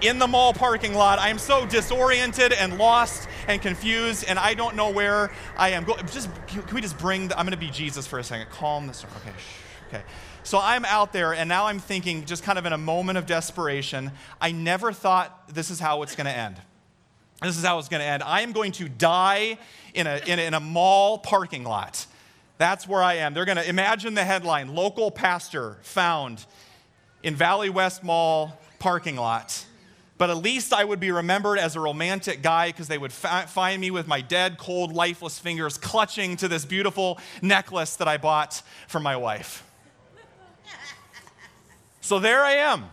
in 0.02 0.18
the 0.18 0.26
mall 0.26 0.52
parking 0.52 0.92
lot. 0.92 1.20
I 1.20 1.28
am 1.28 1.38
so 1.38 1.66
disoriented 1.66 2.52
and 2.52 2.78
lost 2.78 3.28
and 3.46 3.62
confused, 3.62 4.24
and 4.26 4.36
I 4.36 4.54
don't 4.54 4.74
know 4.74 4.90
where 4.90 5.30
I 5.56 5.68
am 5.68 5.84
going. 5.84 6.04
Just, 6.08 6.28
can 6.48 6.64
we 6.74 6.80
just 6.80 6.98
bring, 6.98 7.28
the, 7.28 7.38
I'm 7.38 7.46
gonna 7.46 7.56
be 7.56 7.70
Jesus 7.70 8.04
for 8.04 8.18
a 8.18 8.24
second. 8.24 8.50
Calm 8.50 8.88
this, 8.88 9.04
okay, 9.04 9.36
okay. 9.86 10.02
So 10.42 10.58
I'm 10.60 10.84
out 10.84 11.12
there, 11.12 11.32
and 11.32 11.48
now 11.48 11.66
I'm 11.66 11.78
thinking, 11.78 12.24
just 12.24 12.42
kind 12.42 12.58
of 12.58 12.66
in 12.66 12.72
a 12.72 12.78
moment 12.78 13.18
of 13.18 13.26
desperation, 13.26 14.10
I 14.40 14.50
never 14.50 14.92
thought 14.92 15.54
this 15.54 15.70
is 15.70 15.78
how 15.78 16.02
it's 16.02 16.16
gonna 16.16 16.30
end. 16.30 16.56
This 17.44 17.58
is 17.58 17.64
how 17.64 17.78
it's 17.78 17.88
going 17.88 18.00
to 18.00 18.06
end. 18.06 18.22
I 18.22 18.40
am 18.40 18.52
going 18.52 18.72
to 18.72 18.88
die 18.88 19.58
in 19.92 20.06
a, 20.06 20.20
in 20.26 20.38
a, 20.38 20.42
in 20.42 20.54
a 20.54 20.60
mall 20.60 21.18
parking 21.18 21.62
lot. 21.62 22.06
That's 22.56 22.88
where 22.88 23.02
I 23.02 23.14
am. 23.14 23.34
They're 23.34 23.44
going 23.44 23.58
to 23.58 23.68
imagine 23.68 24.14
the 24.14 24.24
headline 24.24 24.74
local 24.74 25.10
pastor 25.10 25.76
found 25.82 26.46
in 27.22 27.34
Valley 27.34 27.68
West 27.68 28.02
Mall 28.02 28.58
parking 28.78 29.16
lot. 29.16 29.66
But 30.16 30.30
at 30.30 30.38
least 30.38 30.72
I 30.72 30.84
would 30.84 31.00
be 31.00 31.10
remembered 31.10 31.58
as 31.58 31.76
a 31.76 31.80
romantic 31.80 32.40
guy 32.40 32.68
because 32.68 32.88
they 32.88 32.98
would 32.98 33.12
fa- 33.12 33.46
find 33.48 33.80
me 33.80 33.90
with 33.90 34.06
my 34.06 34.20
dead, 34.20 34.56
cold, 34.56 34.92
lifeless 34.92 35.38
fingers 35.38 35.76
clutching 35.76 36.36
to 36.38 36.48
this 36.48 36.64
beautiful 36.64 37.18
necklace 37.42 37.96
that 37.96 38.08
I 38.08 38.16
bought 38.16 38.62
for 38.86 39.00
my 39.00 39.16
wife. 39.16 39.68
So 42.00 42.18
there 42.18 42.42
I 42.42 42.52
am 42.52 42.84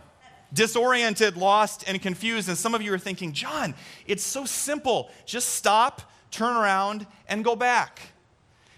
disoriented, 0.52 1.36
lost, 1.36 1.84
and 1.86 2.00
confused. 2.00 2.48
And 2.48 2.58
some 2.58 2.74
of 2.74 2.82
you 2.82 2.92
are 2.92 2.98
thinking, 2.98 3.32
John, 3.32 3.74
it's 4.06 4.22
so 4.22 4.44
simple. 4.44 5.10
Just 5.26 5.50
stop, 5.50 6.02
turn 6.30 6.56
around, 6.56 7.06
and 7.28 7.44
go 7.44 7.56
back. 7.56 8.00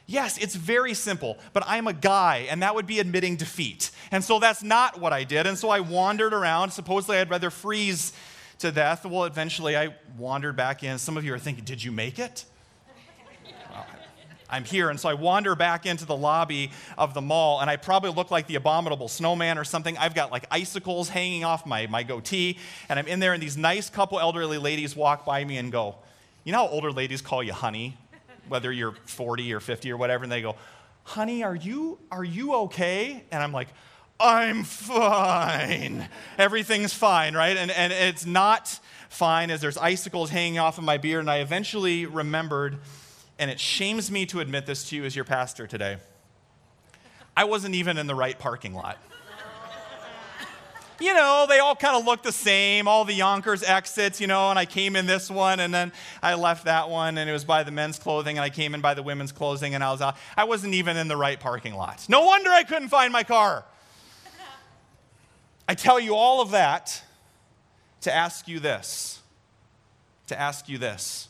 Yes, 0.06 0.36
it's 0.36 0.54
very 0.54 0.92
simple, 0.92 1.38
but 1.54 1.62
I'm 1.66 1.86
a 1.86 1.94
guy, 1.94 2.46
and 2.50 2.62
that 2.62 2.74
would 2.74 2.86
be 2.86 2.98
admitting 2.98 3.36
defeat. 3.36 3.90
And 4.10 4.22
so 4.22 4.38
that's 4.38 4.62
not 4.62 5.00
what 5.00 5.14
I 5.14 5.24
did. 5.24 5.46
And 5.46 5.56
so 5.56 5.70
I 5.70 5.80
wandered 5.80 6.34
around. 6.34 6.70
Supposedly, 6.72 7.16
I'd 7.16 7.30
rather 7.30 7.50
freeze 7.50 8.12
to 8.58 8.70
death. 8.70 9.06
Well, 9.06 9.24
eventually, 9.24 9.76
I 9.76 9.94
wandered 10.18 10.56
back 10.56 10.84
in. 10.84 10.98
Some 10.98 11.16
of 11.16 11.24
you 11.24 11.32
are 11.32 11.38
thinking, 11.38 11.64
Did 11.64 11.82
you 11.82 11.90
make 11.90 12.18
it? 12.18 12.44
I'm 14.50 14.64
here. 14.64 14.90
And 14.90 15.00
so 15.00 15.08
I 15.08 15.14
wander 15.14 15.54
back 15.54 15.86
into 15.86 16.04
the 16.04 16.16
lobby 16.16 16.70
of 16.98 17.14
the 17.14 17.20
mall, 17.20 17.60
and 17.60 17.70
I 17.70 17.76
probably 17.76 18.10
look 18.10 18.30
like 18.30 18.46
the 18.46 18.56
abominable 18.56 19.08
snowman 19.08 19.58
or 19.58 19.64
something. 19.64 19.96
I've 19.98 20.14
got 20.14 20.30
like 20.30 20.46
icicles 20.50 21.08
hanging 21.08 21.44
off 21.44 21.66
my, 21.66 21.86
my 21.86 22.02
goatee, 22.02 22.58
and 22.88 22.98
I'm 22.98 23.06
in 23.06 23.20
there, 23.20 23.32
and 23.32 23.42
these 23.42 23.56
nice 23.56 23.90
couple 23.90 24.20
elderly 24.20 24.58
ladies 24.58 24.94
walk 24.94 25.24
by 25.24 25.44
me 25.44 25.56
and 25.58 25.72
go, 25.72 25.96
You 26.44 26.52
know 26.52 26.58
how 26.58 26.68
older 26.68 26.92
ladies 26.92 27.22
call 27.22 27.42
you 27.42 27.52
honey? 27.52 27.96
whether 28.48 28.70
you're 28.70 28.94
40 29.06 29.52
or 29.54 29.60
50 29.60 29.90
or 29.90 29.96
whatever, 29.96 30.24
and 30.24 30.32
they 30.32 30.42
go, 30.42 30.56
honey, 31.04 31.42
are 31.42 31.54
you, 31.54 31.98
are 32.10 32.24
you 32.24 32.54
okay? 32.54 33.24
And 33.30 33.42
I'm 33.42 33.52
like, 33.52 33.68
I'm 34.20 34.64
fine. 34.64 36.08
Everything's 36.38 36.92
fine, 36.94 37.34
right? 37.34 37.56
And, 37.56 37.70
and 37.70 37.92
it's 37.92 38.24
not 38.24 38.78
fine 39.08 39.50
as 39.50 39.60
there's 39.60 39.76
icicles 39.76 40.30
hanging 40.30 40.58
off 40.58 40.78
of 40.78 40.84
my 40.84 40.98
beard. 40.98 41.20
And 41.20 41.30
I 41.30 41.38
eventually 41.38 42.06
remembered, 42.06 42.78
and 43.38 43.50
it 43.50 43.60
shames 43.60 44.10
me 44.10 44.26
to 44.26 44.40
admit 44.40 44.66
this 44.66 44.88
to 44.90 44.96
you 44.96 45.04
as 45.04 45.14
your 45.14 45.24
pastor 45.24 45.66
today. 45.66 45.98
I 47.36 47.44
wasn't 47.44 47.74
even 47.74 47.98
in 47.98 48.06
the 48.06 48.14
right 48.14 48.38
parking 48.38 48.74
lot 48.74 48.98
you 51.00 51.12
know, 51.12 51.46
they 51.48 51.58
all 51.58 51.74
kind 51.74 51.96
of 51.96 52.04
look 52.04 52.22
the 52.22 52.32
same, 52.32 52.86
all 52.86 53.04
the 53.04 53.18
Younkers 53.18 53.62
exits, 53.66 54.20
you 54.20 54.26
know, 54.26 54.50
and 54.50 54.58
I 54.58 54.64
came 54.64 54.96
in 54.96 55.06
this 55.06 55.30
one 55.30 55.60
and 55.60 55.72
then 55.72 55.92
I 56.22 56.34
left 56.34 56.64
that 56.66 56.88
one 56.88 57.18
and 57.18 57.28
it 57.28 57.32
was 57.32 57.44
by 57.44 57.62
the 57.62 57.70
men's 57.70 57.98
clothing 57.98 58.36
and 58.36 58.44
I 58.44 58.50
came 58.50 58.74
in 58.74 58.80
by 58.80 58.94
the 58.94 59.02
women's 59.02 59.32
clothing 59.32 59.74
and 59.74 59.82
I 59.82 59.90
was 59.90 60.00
out. 60.00 60.16
I 60.36 60.44
wasn't 60.44 60.74
even 60.74 60.96
in 60.96 61.08
the 61.08 61.16
right 61.16 61.38
parking 61.38 61.74
lot. 61.74 62.04
No 62.08 62.24
wonder 62.24 62.50
I 62.50 62.62
couldn't 62.62 62.88
find 62.88 63.12
my 63.12 63.24
car. 63.24 63.64
I 65.68 65.74
tell 65.74 65.98
you 65.98 66.14
all 66.14 66.40
of 66.40 66.52
that 66.52 67.02
to 68.02 68.14
ask 68.14 68.46
you 68.46 68.60
this. 68.60 69.20
To 70.28 70.38
ask 70.38 70.68
you 70.68 70.78
this. 70.78 71.28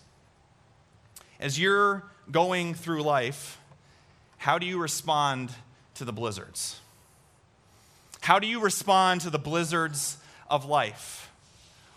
As 1.45 1.59
you're 1.59 2.03
going 2.31 2.73
through 2.73 3.03
life, 3.03 3.61
how 4.39 4.59
do 4.59 4.65
you 4.65 4.81
respond 4.81 5.51
to 5.93 6.07
the 6.07 6.13
blizzards? 6.13 6.81
How 8.23 8.39
do 8.39 8.47
you 8.47 8.61
respond 8.61 9.21
to 9.21 9.29
the 9.29 9.39
blizzards 9.39 10.17
of 10.49 10.65
life? 10.65 11.31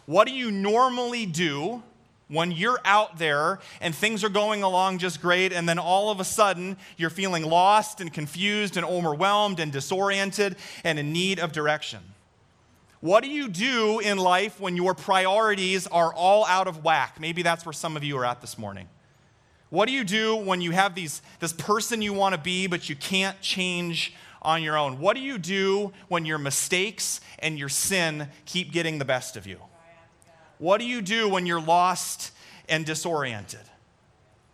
What 0.06 0.28
do 0.28 0.34
you 0.34 0.52
normally 0.52 1.26
do 1.26 1.82
when 2.28 2.52
you're 2.52 2.82
out 2.84 3.20
there 3.20 3.60
and 3.80 3.96
things 3.96 4.22
are 4.26 4.30
going 4.30 4.64
along 4.64 4.98
just 4.98 5.22
great, 5.22 5.54
and 5.54 5.68
then 5.68 5.80
all 5.80 6.12
of 6.12 6.20
a 6.20 6.26
sudden 6.26 6.76
you're 6.98 7.10
feeling 7.10 7.46
lost 7.46 8.02
and 8.02 8.12
confused 8.12 8.76
and 8.76 8.86
overwhelmed 8.86 9.62
and 9.62 9.72
disoriented 9.72 10.58
and 10.84 11.00
in 11.00 11.14
need 11.14 11.40
of 11.40 11.54
direction? 11.54 12.02
What 13.00 13.24
do 13.24 13.30
you 13.30 13.48
do 13.48 14.00
in 14.00 14.18
life 14.18 14.60
when 14.60 14.76
your 14.76 14.94
priorities 14.94 15.88
are 15.88 16.14
all 16.14 16.46
out 16.48 16.68
of 16.68 16.84
whack? 16.84 17.18
Maybe 17.18 17.44
that's 17.44 17.66
where 17.66 17.72
some 17.72 17.96
of 17.96 18.04
you 18.04 18.18
are 18.18 18.26
at 18.26 18.42
this 18.42 18.58
morning. 18.58 18.90
What 19.70 19.88
do 19.88 19.94
you 19.94 20.04
do 20.04 20.36
when 20.36 20.62
you 20.62 20.72
have 20.72 20.96
these, 20.96 21.22
this 21.40 21.54
person 21.54 22.02
you 22.02 22.14
want 22.14 22.36
to 22.36 22.42
be, 22.42 22.68
but 22.68 22.90
you 22.90 22.96
can't 22.96 23.40
change 23.42 24.14
on 24.42 24.64
your 24.64 24.78
own. 24.78 25.00
What 25.00 25.16
do 25.16 25.22
you 25.22 25.38
do 25.38 25.92
when 26.08 26.26
your 26.26 26.38
mistakes 26.38 27.22
and 27.40 27.60
your 27.60 27.70
sin 27.70 28.30
keep 28.46 28.72
getting 28.72 28.98
the 28.98 29.06
best 29.06 29.36
of 29.36 29.46
you? 29.46 29.60
What 30.58 30.80
do 30.80 30.86
you 30.86 31.02
do 31.02 31.28
when 31.28 31.46
you're 31.46 31.62
lost 31.62 32.32
and 32.70 32.86
disoriented? 32.86 33.60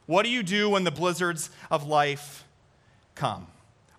What 0.06 0.24
do 0.24 0.30
you 0.30 0.44
do 0.44 0.70
when 0.70 0.84
the 0.84 0.92
blizzards 0.92 1.50
of 1.72 1.86
life 1.86 2.44
come? 3.16 3.48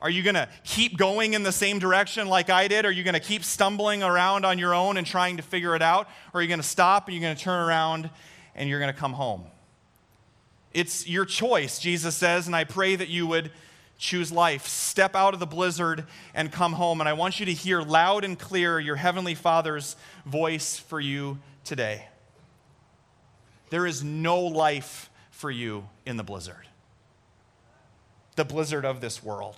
Are 0.03 0.11
you 0.11 0.23
going 0.23 0.35
to 0.35 0.49
keep 0.65 0.99
going 0.99 1.33
in 1.33 1.45
the 1.45 1.53
same 1.53 1.79
direction 1.79 2.29
like 2.29 2.51
I 2.51 2.69
did? 2.69 2.85
Are 2.85 2.91
you 2.91 3.05
going 3.05 3.15
to 3.15 3.21
keep 3.21 3.43
stumbling 3.43 4.03
around 4.03 4.45
on 4.45 4.59
your 4.59 4.75
own 4.75 4.99
and 4.99 5.07
trying 5.07 5.39
to 5.39 5.43
figure 5.43 5.75
it 5.75 5.81
out? 5.81 6.09
Or 6.35 6.41
are 6.41 6.43
you 6.43 6.49
going 6.49 6.61
to 6.61 6.67
stop 6.67 7.07
and 7.07 7.15
you're 7.15 7.23
going 7.23 7.37
to 7.37 7.43
turn 7.43 7.67
around 7.67 8.11
and 8.55 8.69
you're 8.69 8.81
going 8.81 8.93
to 8.93 8.99
come 8.99 9.15
home? 9.15 9.45
It's 10.75 11.09
your 11.09 11.25
choice, 11.25 11.79
Jesus 11.79 12.17
says, 12.17 12.47
and 12.47 12.55
I 12.55 12.65
pray 12.65 12.97
that 12.97 13.09
you 13.09 13.27
would 13.29 13.53
choose 13.97 14.33
life. 14.33 14.67
Step 14.67 15.15
out 15.15 15.33
of 15.33 15.41
the 15.41 15.47
blizzard 15.47 16.05
and 16.35 16.51
come 16.51 16.73
home. 16.73 17.01
And 17.01 17.09
I 17.09 17.13
want 17.13 17.39
you 17.39 17.47
to 17.47 17.53
hear 17.53 17.81
loud 17.81 18.25
and 18.25 18.39
clear 18.39 18.81
your 18.81 18.97
Heavenly 18.97 19.35
Father's 19.35 19.97
voice 20.27 20.79
for 20.79 21.01
you 21.01 21.39
today. 21.65 22.09
There 23.71 23.87
is 23.87 24.05
no 24.05 24.41
life 24.41 25.11
for 25.31 25.51
you 25.51 25.89
in 26.05 26.17
the 26.17 26.23
blizzard, 26.23 26.67
the 28.37 28.45
blizzard 28.45 28.85
of 28.85 29.01
this 29.01 29.23
world. 29.23 29.57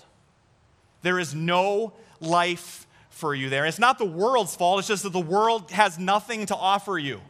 There 1.02 1.18
is 1.18 1.34
no 1.34 1.92
life 2.20 2.86
for 3.10 3.34
you 3.34 3.48
there. 3.48 3.64
It's 3.66 3.78
not 3.78 3.98
the 3.98 4.04
world's 4.04 4.54
fault, 4.54 4.80
it's 4.80 4.88
just 4.88 5.02
that 5.02 5.12
the 5.12 5.20
world 5.20 5.70
has 5.70 5.98
nothing 5.98 6.46
to 6.46 6.56
offer 6.56 6.98
you. 6.98 7.20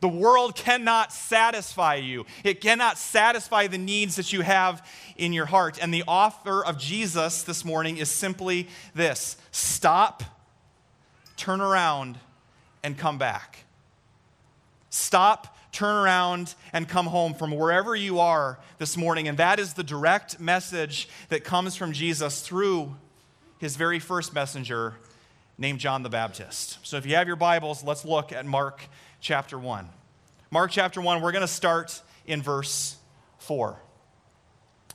The 0.00 0.08
world 0.08 0.56
cannot 0.56 1.12
satisfy 1.12 1.96
you. 1.96 2.24
It 2.42 2.60
cannot 2.60 2.96
satisfy 2.96 3.66
the 3.66 3.78
needs 3.78 4.16
that 4.16 4.32
you 4.32 4.40
have 4.40 4.86
in 5.16 5.32
your 5.32 5.46
heart. 5.46 5.78
And 5.80 5.92
the 5.92 6.04
offer 6.08 6.64
of 6.64 6.78
Jesus 6.78 7.42
this 7.42 7.64
morning 7.64 7.98
is 7.98 8.10
simply 8.10 8.68
this 8.94 9.36
stop, 9.52 10.22
turn 11.36 11.60
around, 11.60 12.18
and 12.82 12.96
come 12.96 13.18
back. 13.18 13.64
Stop, 14.88 15.56
turn 15.70 15.94
around, 15.94 16.54
and 16.72 16.88
come 16.88 17.06
home 17.06 17.34
from 17.34 17.50
wherever 17.50 17.94
you 17.94 18.20
are 18.20 18.58
this 18.78 18.96
morning. 18.96 19.28
And 19.28 19.36
that 19.38 19.60
is 19.60 19.74
the 19.74 19.84
direct 19.84 20.40
message 20.40 21.08
that 21.28 21.44
comes 21.44 21.76
from 21.76 21.92
Jesus 21.92 22.40
through 22.40 22.96
his 23.58 23.76
very 23.76 23.98
first 23.98 24.32
messenger 24.32 24.94
named 25.58 25.78
John 25.78 26.02
the 26.02 26.08
Baptist. 26.08 26.78
So 26.82 26.96
if 26.96 27.04
you 27.04 27.16
have 27.16 27.26
your 27.26 27.36
Bibles, 27.36 27.84
let's 27.84 28.06
look 28.06 28.32
at 28.32 28.46
Mark 28.46 28.80
chapter 29.20 29.58
1. 29.58 29.88
Mark 30.50 30.70
chapter 30.70 31.00
1, 31.00 31.20
we're 31.20 31.32
going 31.32 31.42
to 31.42 31.48
start 31.48 32.02
in 32.26 32.42
verse 32.42 32.96
4. 33.38 33.78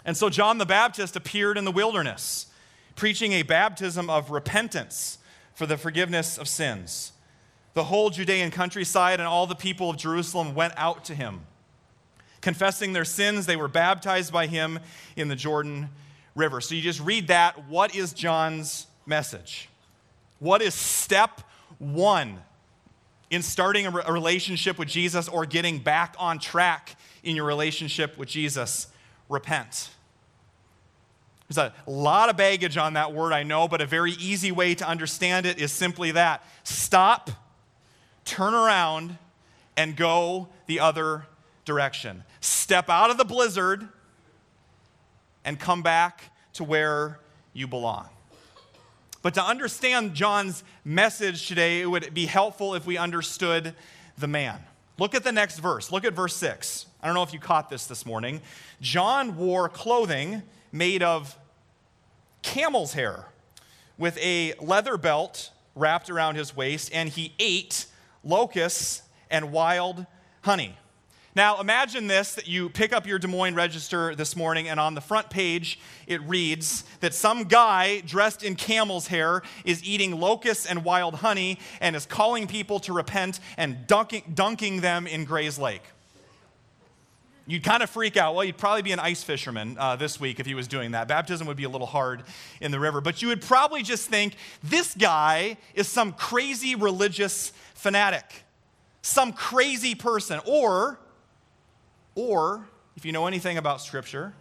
And 0.03 0.15
so 0.15 0.29
John 0.29 0.57
the 0.57 0.65
Baptist 0.65 1.15
appeared 1.15 1.57
in 1.57 1.65
the 1.65 1.71
wilderness, 1.71 2.47
preaching 2.95 3.33
a 3.33 3.43
baptism 3.43 4.09
of 4.09 4.31
repentance 4.31 5.17
for 5.53 5.65
the 5.65 5.77
forgiveness 5.77 6.37
of 6.37 6.47
sins. 6.47 7.13
The 7.73 7.85
whole 7.85 8.09
Judean 8.09 8.51
countryside 8.51 9.19
and 9.19 9.27
all 9.27 9.47
the 9.47 9.55
people 9.55 9.89
of 9.89 9.97
Jerusalem 9.97 10.55
went 10.55 10.73
out 10.77 11.05
to 11.05 11.15
him. 11.15 11.41
Confessing 12.41 12.93
their 12.93 13.05
sins, 13.05 13.45
they 13.45 13.55
were 13.55 13.67
baptized 13.67 14.31
by 14.31 14.47
him 14.47 14.79
in 15.15 15.27
the 15.27 15.35
Jordan 15.35 15.89
River. 16.35 16.61
So 16.61 16.75
you 16.75 16.81
just 16.81 17.01
read 17.01 17.27
that. 17.27 17.67
What 17.67 17.95
is 17.95 18.13
John's 18.13 18.87
message? 19.05 19.69
What 20.39 20.61
is 20.61 20.73
step 20.73 21.41
one 21.79 22.39
in 23.35 23.43
starting 23.43 23.85
a, 23.85 23.91
re- 23.91 24.03
a 24.05 24.13
relationship 24.13 24.79
with 24.79 24.87
Jesus 24.87 25.27
or 25.27 25.45
getting 25.45 25.79
back 25.79 26.15
on 26.17 26.39
track 26.39 26.95
in 27.23 27.35
your 27.35 27.45
relationship 27.45 28.17
with 28.17 28.29
Jesus? 28.29 28.87
Repent. 29.27 29.89
There's 31.47 31.57
a 31.57 31.73
lot 31.85 32.29
of 32.29 32.37
baggage 32.37 32.77
on 32.77 32.93
that 32.93 33.13
word, 33.13 33.33
I 33.33 33.43
know, 33.43 33.67
but 33.67 33.81
a 33.81 33.85
very 33.85 34.13
easy 34.13 34.51
way 34.51 34.73
to 34.75 34.87
understand 34.87 35.45
it 35.45 35.59
is 35.59 35.71
simply 35.71 36.11
that 36.11 36.43
stop, 36.63 37.29
turn 38.23 38.53
around, 38.53 39.17
and 39.77 39.95
go 39.95 40.47
the 40.65 40.79
other 40.79 41.27
direction. 41.65 42.23
Step 42.39 42.89
out 42.89 43.11
of 43.11 43.17
the 43.17 43.25
blizzard 43.25 43.87
and 45.43 45.59
come 45.59 45.83
back 45.83 46.31
to 46.53 46.63
where 46.63 47.19
you 47.53 47.67
belong. 47.67 48.09
But 49.25 49.33
to 49.33 49.43
understand 49.43 50.13
John's 50.13 50.63
message 50.83 51.47
today, 51.47 51.81
it 51.81 51.87
would 51.87 52.13
be 52.13 52.27
helpful 52.27 52.75
if 52.75 52.85
we 52.85 52.95
understood 52.95 53.73
the 54.19 54.27
man. 54.27 54.59
Look 54.99 55.15
at 55.15 55.23
the 55.23 55.31
next 55.31 55.57
verse. 55.57 55.91
Look 55.91 56.05
at 56.05 56.13
verse 56.13 56.35
6. 56.35 56.85
I 57.01 57.07
don't 57.07 57.15
know 57.15 57.23
if 57.23 57.33
you 57.33 57.39
caught 57.39 57.67
this 57.67 57.87
this 57.87 58.05
morning. 58.05 58.39
John 58.81 59.35
wore 59.35 59.67
clothing 59.67 60.43
made 60.71 61.01
of 61.01 61.39
camel's 62.43 62.93
hair 62.93 63.25
with 63.97 64.15
a 64.19 64.53
leather 64.61 64.95
belt 64.95 65.49
wrapped 65.73 66.11
around 66.11 66.35
his 66.35 66.55
waist, 66.55 66.91
and 66.93 67.09
he 67.09 67.33
ate 67.39 67.87
locusts 68.23 69.01
and 69.31 69.51
wild 69.51 70.05
honey. 70.43 70.77
Now, 71.35 71.59
imagine 71.59 72.07
this 72.07 72.35
that 72.35 72.47
you 72.47 72.69
pick 72.69 72.93
up 72.93 73.05
your 73.05 73.19
Des 73.19 73.27
Moines 73.27 73.55
Register 73.55 74.15
this 74.15 74.37
morning, 74.37 74.69
and 74.69 74.79
on 74.79 74.95
the 74.95 75.01
front 75.01 75.29
page, 75.29 75.77
it 76.07 76.21
reads 76.21 76.85
that 77.01 77.13
some 77.13 77.43
guy 77.43 77.99
dressed 77.99 78.41
in 78.41 78.55
camel's 78.55 79.07
hair 79.07 79.41
is 79.65 79.83
eating 79.83 80.17
locusts 80.17 80.65
and 80.65 80.85
wild 80.85 81.15
honey 81.15 81.59
and 81.81 81.93
is 81.93 82.05
calling 82.05 82.47
people 82.47 82.79
to 82.79 82.93
repent 82.93 83.41
and 83.57 83.85
dunking, 83.85 84.23
dunking 84.33 84.79
them 84.79 85.07
in 85.07 85.25
Gray's 85.25 85.59
Lake. 85.59 85.81
You'd 87.47 87.65
kind 87.65 87.83
of 87.83 87.89
freak 87.89 88.15
out. 88.15 88.33
Well, 88.33 88.45
you'd 88.45 88.57
probably 88.57 88.83
be 88.83 88.93
an 88.93 88.99
ice 88.99 89.21
fisherman 89.21 89.75
uh, 89.77 89.97
this 89.97 90.17
week 90.21 90.39
if 90.39 90.45
he 90.45 90.55
was 90.55 90.69
doing 90.69 90.91
that. 90.91 91.09
Baptism 91.09 91.45
would 91.47 91.57
be 91.57 91.65
a 91.65 91.69
little 91.69 91.85
hard 91.85 92.23
in 92.61 92.71
the 92.71 92.79
river. 92.79 93.01
But 93.01 93.21
you 93.21 93.27
would 93.27 93.41
probably 93.41 93.83
just 93.83 94.09
think 94.09 94.35
this 94.63 94.95
guy 94.95 95.57
is 95.73 95.89
some 95.89 96.13
crazy 96.13 96.75
religious 96.75 97.51
fanatic, 97.73 98.45
some 99.01 99.33
crazy 99.33 99.95
person. 99.95 100.39
Or 100.47 100.97
or, 102.15 102.67
if 102.95 103.05
you 103.05 103.11
know 103.11 103.27
anything 103.27 103.57
about 103.57 103.81
Scripture, 103.81 104.33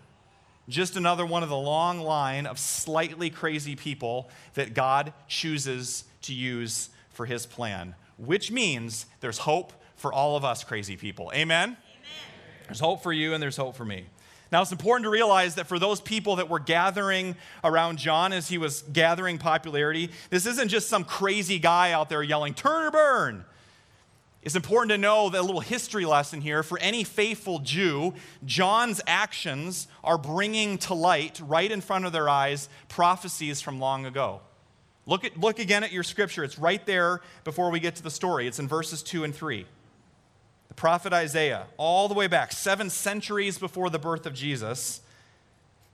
Just 0.69 0.97
another 0.97 1.27
one 1.27 1.43
of 1.43 1.51
the 1.51 1.57
long 1.57 2.01
line 2.01 2.47
of 2.47 2.59
slightly 2.59 3.29
crazy 3.29 3.77
people 3.77 4.31
that 4.55 4.73
God 4.73 5.13
chooses 5.29 6.05
to 6.23 6.33
use 6.33 6.89
for 7.11 7.27
his 7.27 7.45
plan, 7.45 7.95
which 8.17 8.51
means 8.51 9.05
there's 9.21 9.39
hope 9.39 9.75
for 9.97 10.13
all 10.13 10.37
of 10.37 10.45
us 10.45 10.65
crazy 10.65 10.97
people. 10.97 11.31
Amen? 11.35 11.71
Amen? 11.71 11.77
There's 12.67 12.81
hope 12.81 13.03
for 13.03 13.13
you 13.13 13.35
and 13.35 13.43
there's 13.43 13.59
hope 13.59 13.77
for 13.77 13.85
me. 13.85 14.07
Now, 14.51 14.63
it's 14.63 14.73
important 14.73 15.05
to 15.05 15.11
realize 15.11 15.57
that 15.57 15.67
for 15.67 15.79
those 15.79 16.01
people 16.01 16.37
that 16.37 16.49
were 16.49 16.61
gathering 16.61 17.37
around 17.63 17.99
John 17.99 18.33
as 18.33 18.49
he 18.49 18.57
was 18.57 18.83
gathering 18.83 19.37
popularity, 19.37 20.11
this 20.31 20.47
isn't 20.47 20.69
just 20.69 20.89
some 20.89 21.05
crazy 21.05 21.59
guy 21.59 21.93
out 21.93 22.09
there 22.09 22.23
yelling, 22.23 22.55
turn 22.55 22.87
or 22.87 22.91
burn. 22.91 23.45
It's 24.45 24.55
important 24.55 24.91
to 24.91 24.99
know 24.99 25.31
that 25.31 25.41
a 25.41 25.43
little 25.43 25.63
history 25.63 26.05
lesson 26.05 26.43
here. 26.43 26.63
For 26.63 26.79
any 26.79 27.03
faithful 27.03 27.61
Jew, 27.61 28.13
John's 28.45 29.01
actions 29.07 29.89
are 30.05 30.19
bringing 30.19 30.77
to 30.79 30.93
light, 30.93 31.41
right 31.43 31.71
in 31.71 31.81
front 31.81 32.05
of 32.05 32.13
their 32.13 32.29
eyes, 32.29 32.69
prophecies 32.89 33.63
from 33.63 33.81
long 33.81 34.05
ago. 34.05 34.43
Look, 35.07 35.25
at, 35.25 35.41
look 35.41 35.59
again 35.59 35.83
at 35.83 35.93
your 35.93 36.03
scripture. 36.03 36.45
It's 36.45 36.59
right 36.59 36.85
there 36.85 37.23
before 37.45 37.71
we 37.71 37.81
get 37.81 37.97
to 37.97 38.03
the 38.03 38.11
story. 38.11 38.47
It's 38.47 38.59
in 38.59 38.69
verses 38.69 39.03
2 39.03 39.25
and 39.25 39.35
3. 39.35 39.65
The 40.69 40.75
prophet 40.75 41.15
Isaiah, 41.15 41.67
all 41.79 42.09
the 42.09 42.15
way 42.15 42.27
back, 42.27 42.53
seven 42.53 42.91
centuries 42.91 43.59
before 43.59 43.89
the 43.89 43.99
birth 43.99 44.27
of 44.27 44.35
Jesus, 44.35 45.01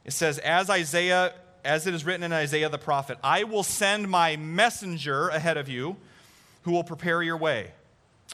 it 0.04 0.12
says, 0.12 0.38
As 0.38 0.68
Isaiah, 0.68 1.34
as 1.64 1.86
it 1.86 1.94
is 1.94 2.04
written 2.04 2.24
in 2.24 2.32
Isaiah 2.32 2.68
the 2.68 2.78
prophet, 2.78 3.18
I 3.22 3.44
will 3.44 3.62
send 3.62 4.10
my 4.10 4.34
messenger 4.34 5.28
ahead 5.28 5.56
of 5.56 5.68
you 5.68 5.96
who 6.62 6.72
will 6.72 6.84
prepare 6.84 7.22
your 7.22 7.36
way 7.36 7.70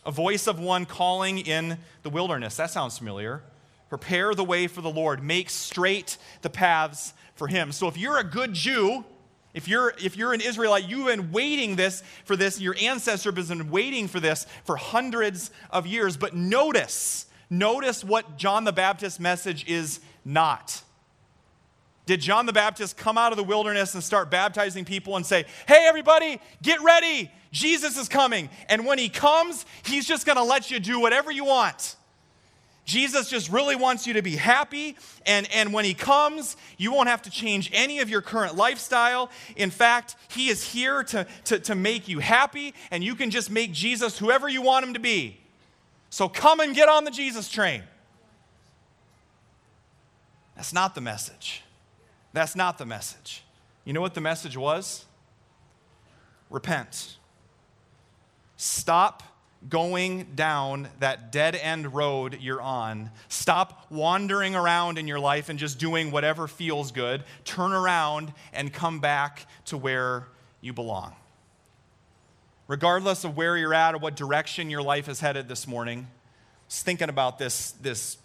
a 0.06 0.12
voice 0.12 0.46
of 0.46 0.60
one 0.60 0.86
calling 0.86 1.38
in 1.38 1.78
the 2.04 2.10
wilderness. 2.10 2.56
That 2.56 2.70
sounds 2.70 2.96
familiar. 2.96 3.42
Prepare 3.88 4.34
the 4.34 4.44
way 4.44 4.68
for 4.68 4.80
the 4.80 4.90
Lord, 4.90 5.22
make 5.22 5.50
straight 5.50 6.16
the 6.42 6.50
paths 6.50 7.12
for 7.34 7.48
him. 7.48 7.72
So 7.72 7.88
if 7.88 7.98
you're 7.98 8.18
a 8.18 8.24
good 8.24 8.54
Jew, 8.54 9.04
if 9.52 9.68
you're, 9.68 9.94
if 10.02 10.16
you're 10.16 10.32
an 10.32 10.40
Israelite, 10.40 10.88
you've 10.88 11.06
been 11.06 11.32
waiting 11.32 11.76
this 11.76 12.02
for 12.24 12.36
this, 12.36 12.60
your 12.60 12.76
ancestor 12.80 13.32
has 13.32 13.48
been 13.48 13.70
waiting 13.70 14.06
for 14.06 14.20
this 14.20 14.46
for 14.64 14.76
hundreds 14.76 15.50
of 15.70 15.86
years. 15.86 16.16
But 16.16 16.34
notice, 16.34 17.26
notice 17.50 18.04
what 18.04 18.36
John 18.36 18.64
the 18.64 18.72
Baptist's 18.72 19.20
message 19.20 19.68
is 19.68 20.00
not. 20.24 20.82
Did 22.06 22.20
John 22.20 22.46
the 22.46 22.52
Baptist 22.52 22.96
come 22.96 23.18
out 23.18 23.32
of 23.32 23.36
the 23.36 23.44
wilderness 23.44 23.94
and 23.94 24.02
start 24.02 24.30
baptizing 24.30 24.84
people 24.84 25.16
and 25.16 25.26
say, 25.26 25.44
Hey, 25.66 25.86
everybody, 25.88 26.40
get 26.62 26.80
ready. 26.82 27.30
Jesus 27.56 27.96
is 27.96 28.06
coming. 28.06 28.50
And 28.68 28.84
when 28.84 28.98
he 28.98 29.08
comes, 29.08 29.64
he's 29.82 30.06
just 30.06 30.26
going 30.26 30.36
to 30.36 30.44
let 30.44 30.70
you 30.70 30.78
do 30.78 31.00
whatever 31.00 31.30
you 31.30 31.46
want. 31.46 31.96
Jesus 32.84 33.30
just 33.30 33.50
really 33.50 33.74
wants 33.74 34.06
you 34.06 34.12
to 34.12 34.22
be 34.22 34.36
happy. 34.36 34.94
And, 35.24 35.48
and 35.52 35.72
when 35.72 35.86
he 35.86 35.94
comes, 35.94 36.56
you 36.76 36.92
won't 36.92 37.08
have 37.08 37.22
to 37.22 37.30
change 37.30 37.70
any 37.72 38.00
of 38.00 38.10
your 38.10 38.20
current 38.20 38.56
lifestyle. 38.56 39.30
In 39.56 39.70
fact, 39.70 40.16
he 40.28 40.50
is 40.50 40.62
here 40.62 41.02
to, 41.04 41.26
to, 41.44 41.58
to 41.60 41.74
make 41.74 42.08
you 42.08 42.18
happy, 42.18 42.74
and 42.90 43.02
you 43.02 43.14
can 43.14 43.30
just 43.30 43.50
make 43.50 43.72
Jesus 43.72 44.18
whoever 44.18 44.48
you 44.48 44.60
want 44.60 44.84
him 44.84 44.92
to 44.92 45.00
be. 45.00 45.40
So 46.10 46.28
come 46.28 46.60
and 46.60 46.74
get 46.74 46.90
on 46.90 47.04
the 47.04 47.10
Jesus 47.10 47.48
train. 47.48 47.82
That's 50.56 50.74
not 50.74 50.94
the 50.94 51.00
message. 51.00 51.62
That's 52.34 52.54
not 52.54 52.76
the 52.76 52.86
message. 52.86 53.42
You 53.86 53.94
know 53.94 54.02
what 54.02 54.14
the 54.14 54.20
message 54.20 54.58
was? 54.58 55.06
Repent. 56.50 57.16
Stop 58.56 59.22
going 59.68 60.24
down 60.34 60.88
that 61.00 61.32
dead 61.32 61.56
end 61.56 61.94
road 61.94 62.38
you're 62.40 62.60
on. 62.60 63.10
Stop 63.28 63.86
wandering 63.90 64.54
around 64.54 64.98
in 64.98 65.08
your 65.08 65.18
life 65.18 65.48
and 65.48 65.58
just 65.58 65.78
doing 65.78 66.10
whatever 66.10 66.46
feels 66.46 66.92
good. 66.92 67.24
Turn 67.44 67.72
around 67.72 68.32
and 68.52 68.72
come 68.72 69.00
back 69.00 69.46
to 69.66 69.76
where 69.76 70.28
you 70.60 70.72
belong. 70.72 71.14
Regardless 72.68 73.24
of 73.24 73.36
where 73.36 73.56
you're 73.56 73.74
at 73.74 73.94
or 73.94 73.98
what 73.98 74.16
direction 74.16 74.70
your 74.70 74.82
life 74.82 75.08
is 75.08 75.20
headed 75.20 75.48
this 75.48 75.66
morning, 75.66 76.06
was 76.66 76.82
thinking 76.82 77.08
about 77.08 77.38
this, 77.38 77.72
this 77.72 78.18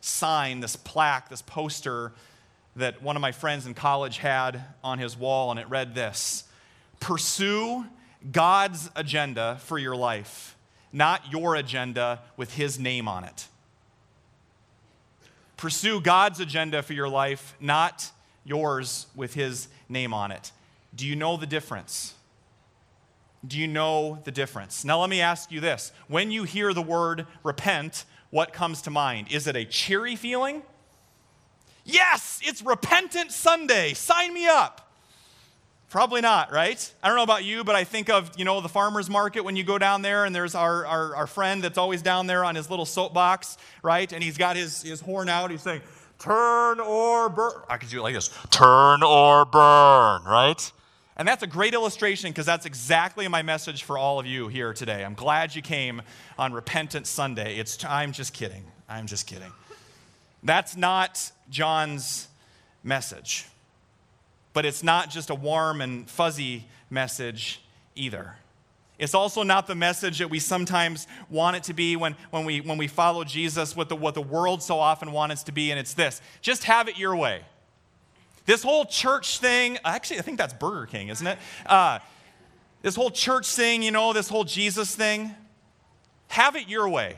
sign, 0.00 0.60
this 0.60 0.76
plaque, 0.76 1.28
this 1.28 1.42
poster 1.42 2.12
that 2.76 3.02
one 3.02 3.16
of 3.16 3.22
my 3.22 3.32
friends 3.32 3.66
in 3.66 3.74
college 3.74 4.18
had 4.18 4.62
on 4.82 4.98
his 4.98 5.16
wall, 5.16 5.50
and 5.50 5.60
it 5.60 5.68
read 5.68 5.94
this 5.94 6.44
Pursue 7.00 7.84
God's 8.30 8.90
agenda 8.94 9.58
for 9.62 9.78
your 9.78 9.96
life, 9.96 10.56
not 10.92 11.32
your 11.32 11.56
agenda 11.56 12.20
with 12.36 12.54
His 12.54 12.78
name 12.78 13.08
on 13.08 13.24
it. 13.24 13.48
Pursue 15.56 16.00
God's 16.00 16.40
agenda 16.40 16.82
for 16.82 16.92
your 16.92 17.08
life, 17.08 17.54
not 17.60 18.10
yours 18.44 19.06
with 19.14 19.34
His 19.34 19.68
name 19.88 20.12
on 20.12 20.32
it. 20.32 20.52
Do 20.94 21.06
you 21.06 21.16
know 21.16 21.36
the 21.36 21.46
difference? 21.46 22.14
Do 23.46 23.58
you 23.58 23.66
know 23.66 24.20
the 24.24 24.30
difference? 24.30 24.84
Now, 24.84 25.00
let 25.00 25.10
me 25.10 25.20
ask 25.20 25.50
you 25.50 25.60
this. 25.60 25.92
When 26.06 26.30
you 26.30 26.44
hear 26.44 26.72
the 26.72 26.82
word 26.82 27.26
repent, 27.42 28.04
what 28.30 28.52
comes 28.52 28.82
to 28.82 28.90
mind? 28.90 29.28
Is 29.30 29.46
it 29.46 29.56
a 29.56 29.64
cheery 29.64 30.16
feeling? 30.16 30.62
Yes, 31.84 32.40
it's 32.44 32.62
Repentant 32.62 33.32
Sunday. 33.32 33.94
Sign 33.94 34.32
me 34.32 34.46
up. 34.46 34.91
Probably 35.92 36.22
not, 36.22 36.50
right? 36.50 36.90
I 37.02 37.08
don't 37.08 37.18
know 37.18 37.22
about 37.22 37.44
you, 37.44 37.64
but 37.64 37.74
I 37.74 37.84
think 37.84 38.08
of, 38.08 38.30
you 38.38 38.46
know, 38.46 38.62
the 38.62 38.68
farmer's 38.70 39.10
market 39.10 39.42
when 39.42 39.56
you 39.56 39.62
go 39.62 39.76
down 39.76 40.00
there 40.00 40.24
and 40.24 40.34
there's 40.34 40.54
our, 40.54 40.86
our, 40.86 41.14
our 41.16 41.26
friend 41.26 41.62
that's 41.62 41.76
always 41.76 42.00
down 42.00 42.26
there 42.26 42.46
on 42.46 42.54
his 42.54 42.70
little 42.70 42.86
soapbox, 42.86 43.58
right? 43.82 44.10
And 44.10 44.24
he's 44.24 44.38
got 44.38 44.56
his, 44.56 44.80
his 44.80 45.02
horn 45.02 45.28
out. 45.28 45.50
He's 45.50 45.60
saying, 45.60 45.82
turn 46.18 46.80
or 46.80 47.28
burn. 47.28 47.52
I 47.68 47.76
could 47.76 47.90
do 47.90 47.98
it 47.98 48.02
like 48.04 48.14
this 48.14 48.30
turn 48.50 49.02
or 49.02 49.44
burn, 49.44 50.24
right? 50.24 50.72
And 51.18 51.28
that's 51.28 51.42
a 51.42 51.46
great 51.46 51.74
illustration 51.74 52.30
because 52.30 52.46
that's 52.46 52.64
exactly 52.64 53.28
my 53.28 53.42
message 53.42 53.82
for 53.82 53.98
all 53.98 54.18
of 54.18 54.24
you 54.24 54.48
here 54.48 54.72
today. 54.72 55.04
I'm 55.04 55.12
glad 55.12 55.54
you 55.54 55.60
came 55.60 56.00
on 56.38 56.54
Repentant 56.54 57.06
Sunday. 57.06 57.58
It's, 57.58 57.84
I'm 57.84 58.12
just 58.12 58.32
kidding. 58.32 58.64
I'm 58.88 59.06
just 59.06 59.26
kidding. 59.26 59.52
That's 60.42 60.74
not 60.74 61.30
John's 61.50 62.28
message. 62.82 63.44
But 64.52 64.66
it's 64.66 64.82
not 64.82 65.10
just 65.10 65.30
a 65.30 65.34
warm 65.34 65.80
and 65.80 66.08
fuzzy 66.08 66.66
message 66.90 67.62
either. 67.94 68.36
It's 68.98 69.14
also 69.14 69.42
not 69.42 69.66
the 69.66 69.74
message 69.74 70.18
that 70.18 70.30
we 70.30 70.38
sometimes 70.38 71.06
want 71.28 71.56
it 71.56 71.64
to 71.64 71.74
be 71.74 71.96
when, 71.96 72.14
when, 72.30 72.44
we, 72.44 72.60
when 72.60 72.78
we 72.78 72.86
follow 72.86 73.24
Jesus, 73.24 73.74
what 73.74 73.88
the, 73.88 73.96
what 73.96 74.14
the 74.14 74.22
world 74.22 74.62
so 74.62 74.78
often 74.78 75.10
wants 75.10 75.42
it 75.42 75.46
to 75.46 75.52
be, 75.52 75.70
and 75.70 75.80
it's 75.80 75.94
this 75.94 76.20
just 76.40 76.64
have 76.64 76.88
it 76.88 76.98
your 76.98 77.16
way. 77.16 77.42
This 78.44 78.62
whole 78.62 78.84
church 78.84 79.38
thing, 79.38 79.78
actually, 79.84 80.18
I 80.18 80.22
think 80.22 80.38
that's 80.38 80.54
Burger 80.54 80.86
King, 80.86 81.08
isn't 81.08 81.26
it? 81.26 81.38
Uh, 81.64 82.00
this 82.82 82.96
whole 82.96 83.10
church 83.10 83.54
thing, 83.54 83.82
you 83.82 83.90
know, 83.90 84.12
this 84.12 84.28
whole 84.28 84.44
Jesus 84.44 84.94
thing, 84.94 85.34
have 86.28 86.56
it 86.56 86.68
your 86.68 86.88
way. 86.88 87.16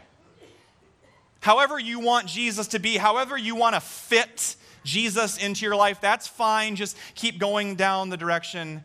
However, 1.40 1.78
you 1.78 2.00
want 2.00 2.26
Jesus 2.26 2.68
to 2.68 2.78
be, 2.78 2.96
however, 2.96 3.36
you 3.36 3.56
want 3.56 3.74
to 3.74 3.80
fit 3.80 4.56
Jesus 4.84 5.38
into 5.38 5.64
your 5.64 5.76
life, 5.76 6.00
that's 6.00 6.26
fine. 6.26 6.76
Just 6.76 6.96
keep 7.14 7.38
going 7.38 7.74
down 7.74 8.10
the 8.10 8.16
direction 8.16 8.84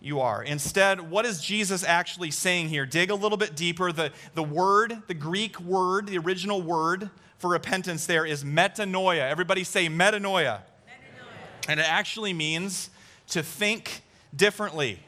you 0.00 0.20
are. 0.20 0.42
Instead, 0.42 1.10
what 1.10 1.24
is 1.24 1.40
Jesus 1.40 1.82
actually 1.84 2.30
saying 2.30 2.68
here? 2.68 2.86
Dig 2.86 3.10
a 3.10 3.14
little 3.14 3.38
bit 3.38 3.56
deeper. 3.56 3.92
The, 3.92 4.12
the 4.34 4.42
word, 4.42 5.02
the 5.06 5.14
Greek 5.14 5.58
word, 5.60 6.06
the 6.06 6.18
original 6.18 6.62
word 6.62 7.10
for 7.38 7.50
repentance 7.50 8.06
there 8.06 8.24
is 8.24 8.44
metanoia. 8.44 9.28
Everybody 9.30 9.64
say 9.64 9.88
metanoia. 9.88 10.60
metanoia. 10.60 10.60
And 11.68 11.80
it 11.80 11.88
actually 11.88 12.32
means 12.32 12.90
to 13.28 13.42
think 13.42 14.02
differently, 14.34 15.00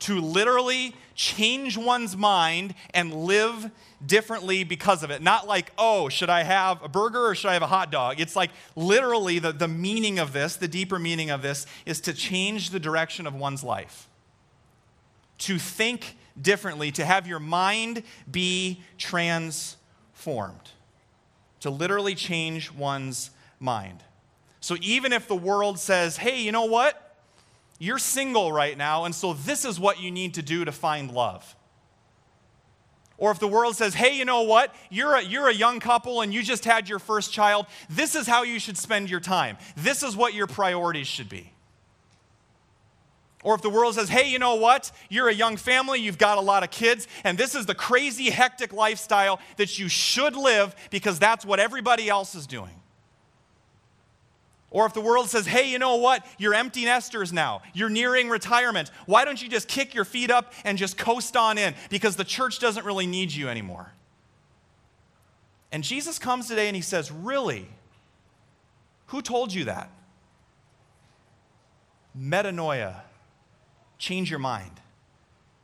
to 0.00 0.20
literally 0.20 0.94
change 1.14 1.78
one's 1.78 2.16
mind 2.16 2.74
and 2.92 3.14
live 3.14 3.70
differently 4.04 4.64
because 4.64 5.02
of 5.02 5.10
it. 5.10 5.22
Not 5.22 5.46
like, 5.46 5.72
oh, 5.78 6.08
should 6.08 6.28
I 6.28 6.42
have 6.42 6.82
a 6.82 6.88
burger 6.88 7.26
or 7.26 7.34
should 7.34 7.48
I 7.48 7.54
have 7.54 7.62
a 7.62 7.68
hot 7.68 7.90
dog? 7.90 8.20
It's 8.20 8.36
like 8.36 8.50
literally 8.76 9.38
the, 9.38 9.52
the 9.52 9.68
meaning 9.68 10.18
of 10.18 10.32
this, 10.32 10.56
the 10.56 10.68
deeper 10.68 10.98
meaning 10.98 11.30
of 11.30 11.42
this, 11.42 11.66
is 11.86 12.00
to 12.02 12.12
change 12.12 12.70
the 12.70 12.80
direction 12.80 13.26
of 13.26 13.34
one's 13.34 13.62
life. 13.62 14.08
To 15.38 15.58
think 15.58 16.16
differently, 16.40 16.90
to 16.92 17.04
have 17.04 17.26
your 17.26 17.40
mind 17.40 18.02
be 18.30 18.82
transformed. 18.98 19.78
To 21.60 21.70
literally 21.70 22.14
change 22.14 22.72
one's 22.72 23.30
mind. 23.58 24.02
So 24.60 24.76
even 24.80 25.12
if 25.12 25.28
the 25.28 25.36
world 25.36 25.78
says, 25.78 26.16
hey, 26.16 26.40
you 26.42 26.52
know 26.52 26.64
what? 26.64 27.03
You're 27.78 27.98
single 27.98 28.52
right 28.52 28.76
now, 28.78 29.04
and 29.04 29.14
so 29.14 29.32
this 29.32 29.64
is 29.64 29.80
what 29.80 30.00
you 30.00 30.10
need 30.10 30.34
to 30.34 30.42
do 30.42 30.64
to 30.64 30.72
find 30.72 31.10
love. 31.10 31.56
Or 33.16 33.30
if 33.30 33.38
the 33.38 33.48
world 33.48 33.76
says, 33.76 33.94
hey, 33.94 34.16
you 34.16 34.24
know 34.24 34.42
what? 34.42 34.74
You're 34.90 35.14
a, 35.14 35.22
you're 35.22 35.48
a 35.48 35.54
young 35.54 35.78
couple 35.78 36.20
and 36.20 36.34
you 36.34 36.42
just 36.42 36.64
had 36.64 36.88
your 36.88 36.98
first 36.98 37.32
child. 37.32 37.66
This 37.88 38.14
is 38.16 38.26
how 38.26 38.42
you 38.42 38.58
should 38.58 38.76
spend 38.76 39.08
your 39.08 39.20
time. 39.20 39.56
This 39.76 40.02
is 40.02 40.16
what 40.16 40.34
your 40.34 40.48
priorities 40.48 41.06
should 41.06 41.28
be. 41.28 41.52
Or 43.44 43.54
if 43.54 43.62
the 43.62 43.70
world 43.70 43.94
says, 43.94 44.08
hey, 44.08 44.30
you 44.30 44.38
know 44.38 44.56
what? 44.56 44.90
You're 45.10 45.28
a 45.28 45.34
young 45.34 45.56
family, 45.58 46.00
you've 46.00 46.18
got 46.18 46.38
a 46.38 46.40
lot 46.40 46.64
of 46.64 46.70
kids, 46.70 47.06
and 47.24 47.36
this 47.36 47.54
is 47.54 47.66
the 47.66 47.74
crazy, 47.74 48.30
hectic 48.30 48.72
lifestyle 48.72 49.38
that 49.58 49.78
you 49.78 49.86
should 49.86 50.34
live 50.34 50.74
because 50.90 51.18
that's 51.18 51.44
what 51.44 51.60
everybody 51.60 52.08
else 52.08 52.34
is 52.34 52.46
doing. 52.46 52.70
Or 54.74 54.86
if 54.86 54.92
the 54.92 55.00
world 55.00 55.30
says, 55.30 55.46
hey, 55.46 55.70
you 55.70 55.78
know 55.78 55.94
what? 55.94 56.26
You're 56.36 56.52
empty 56.52 56.84
nesters 56.84 57.32
now. 57.32 57.62
You're 57.74 57.88
nearing 57.88 58.28
retirement. 58.28 58.90
Why 59.06 59.24
don't 59.24 59.40
you 59.40 59.48
just 59.48 59.68
kick 59.68 59.94
your 59.94 60.04
feet 60.04 60.32
up 60.32 60.52
and 60.64 60.76
just 60.76 60.98
coast 60.98 61.36
on 61.36 61.58
in? 61.58 61.76
Because 61.90 62.16
the 62.16 62.24
church 62.24 62.58
doesn't 62.58 62.84
really 62.84 63.06
need 63.06 63.30
you 63.30 63.48
anymore. 63.48 63.92
And 65.70 65.84
Jesus 65.84 66.18
comes 66.18 66.48
today 66.48 66.66
and 66.66 66.74
he 66.74 66.82
says, 66.82 67.12
Really? 67.12 67.68
Who 69.06 69.22
told 69.22 69.54
you 69.54 69.66
that? 69.66 69.90
Metanoia. 72.18 73.02
Change 73.98 74.28
your 74.28 74.40
mind. 74.40 74.80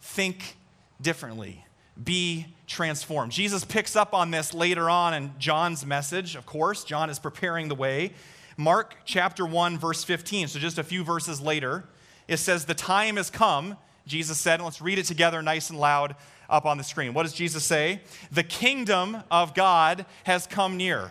Think 0.01 0.57
differently. 1.01 1.65
Be 2.01 2.47
transformed. 2.69 3.33
Jesus 3.33 3.65
picks 3.65 3.97
up 3.97 4.15
on 4.15 4.31
this 4.31 4.55
later 4.55 4.89
on 4.89 5.15
in 5.15 5.33
John's 5.41 5.85
message, 5.85 6.37
of 6.37 6.47
course. 6.47 6.85
John 6.85 7.11
is 7.11 7.19
preparing 7.19 7.67
the 7.67 7.75
way. 7.75 8.13
Mark 8.61 8.95
chapter 9.07 9.47
1, 9.47 9.79
verse 9.79 10.05
15. 10.05 10.49
So 10.49 10.59
just 10.59 10.77
a 10.77 10.85
few 10.85 11.03
verses 11.03 11.41
later, 11.41 11.85
it 12.29 12.37
says, 12.37 12.67
The 12.67 12.75
time 12.75 13.17
has 13.17 13.31
come, 13.31 13.79
Jesus 14.07 14.39
said, 14.39 14.57
and 14.57 14.65
let's 14.65 14.83
read 14.83 14.99
it 14.99 15.07
together 15.07 15.41
nice 15.41 15.71
and 15.71 15.81
loud 15.81 16.15
up 16.51 16.67
on 16.67 16.77
the 16.77 16.85
screen. 16.85 17.15
What 17.15 17.23
does 17.23 17.33
Jesus 17.33 17.65
say? 17.65 18.03
The 18.31 18.43
kingdom 18.43 19.23
of 19.31 19.55
God 19.55 20.05
has 20.25 20.47
come 20.47 20.77
near. 20.77 21.11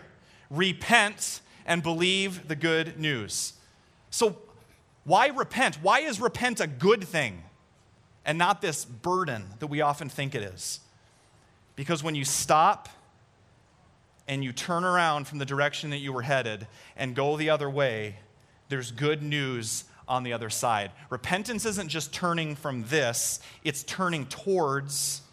Repent 0.51 1.41
and 1.65 1.81
believe 1.81 2.47
the 2.47 2.55
good 2.55 2.99
news. 2.99 3.53
So, 4.11 4.37
why 5.03 5.29
repent? 5.29 5.79
Why 5.81 6.01
is 6.01 6.21
repent 6.21 6.59
a 6.59 6.67
good 6.67 7.03
thing 7.03 7.41
and 8.25 8.37
not 8.37 8.61
this 8.61 8.85
burden 8.85 9.45
that 9.57 9.67
we 9.67 9.81
often 9.81 10.07
think 10.07 10.35
it 10.35 10.43
is? 10.43 10.81
Because 11.75 12.03
when 12.03 12.13
you 12.13 12.25
stop 12.25 12.89
and 14.29 14.43
you 14.43 14.53
turn 14.53 14.83
around 14.83 15.27
from 15.27 15.39
the 15.39 15.45
direction 15.45 15.89
that 15.89 15.97
you 15.97 16.13
were 16.13 16.21
headed 16.21 16.67
and 16.95 17.15
go 17.15 17.35
the 17.35 17.49
other 17.49 17.67
way, 17.67 18.15
there's 18.69 18.91
good 18.91 19.23
news 19.23 19.85
on 20.07 20.21
the 20.21 20.31
other 20.31 20.51
side. 20.51 20.91
Repentance 21.09 21.65
isn't 21.65 21.89
just 21.89 22.13
turning 22.13 22.55
from 22.55 22.83
this, 22.85 23.39
it's 23.63 23.83
turning 23.83 24.27
towards 24.27 25.23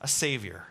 a 0.00 0.08
Savior. 0.08 0.64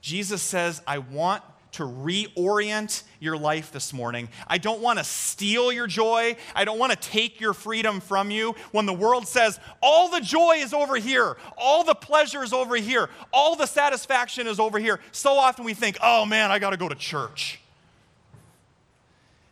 Jesus 0.00 0.42
says, 0.42 0.82
I 0.84 0.98
want 0.98 1.44
to 1.72 1.84
reorient 1.84 3.02
your 3.18 3.36
life 3.36 3.72
this 3.72 3.92
morning. 3.92 4.28
I 4.46 4.58
don't 4.58 4.80
want 4.80 4.98
to 4.98 5.04
steal 5.04 5.72
your 5.72 5.86
joy. 5.86 6.36
I 6.54 6.64
don't 6.64 6.78
want 6.78 6.92
to 6.92 6.98
take 6.98 7.40
your 7.40 7.54
freedom 7.54 8.00
from 8.00 8.30
you. 8.30 8.54
When 8.72 8.86
the 8.86 8.92
world 8.92 9.26
says, 9.26 9.58
all 9.82 10.08
the 10.08 10.20
joy 10.20 10.56
is 10.58 10.72
over 10.74 10.96
here, 10.96 11.36
all 11.56 11.84
the 11.84 11.94
pleasure 11.94 12.42
is 12.42 12.52
over 12.52 12.76
here, 12.76 13.08
all 13.32 13.56
the 13.56 13.66
satisfaction 13.66 14.46
is 14.46 14.60
over 14.60 14.78
here, 14.78 15.00
so 15.12 15.32
often 15.38 15.64
we 15.64 15.74
think, 15.74 15.96
oh 16.02 16.26
man, 16.26 16.50
I 16.50 16.58
got 16.58 16.70
to 16.70 16.76
go 16.76 16.88
to 16.88 16.94
church. 16.94 17.58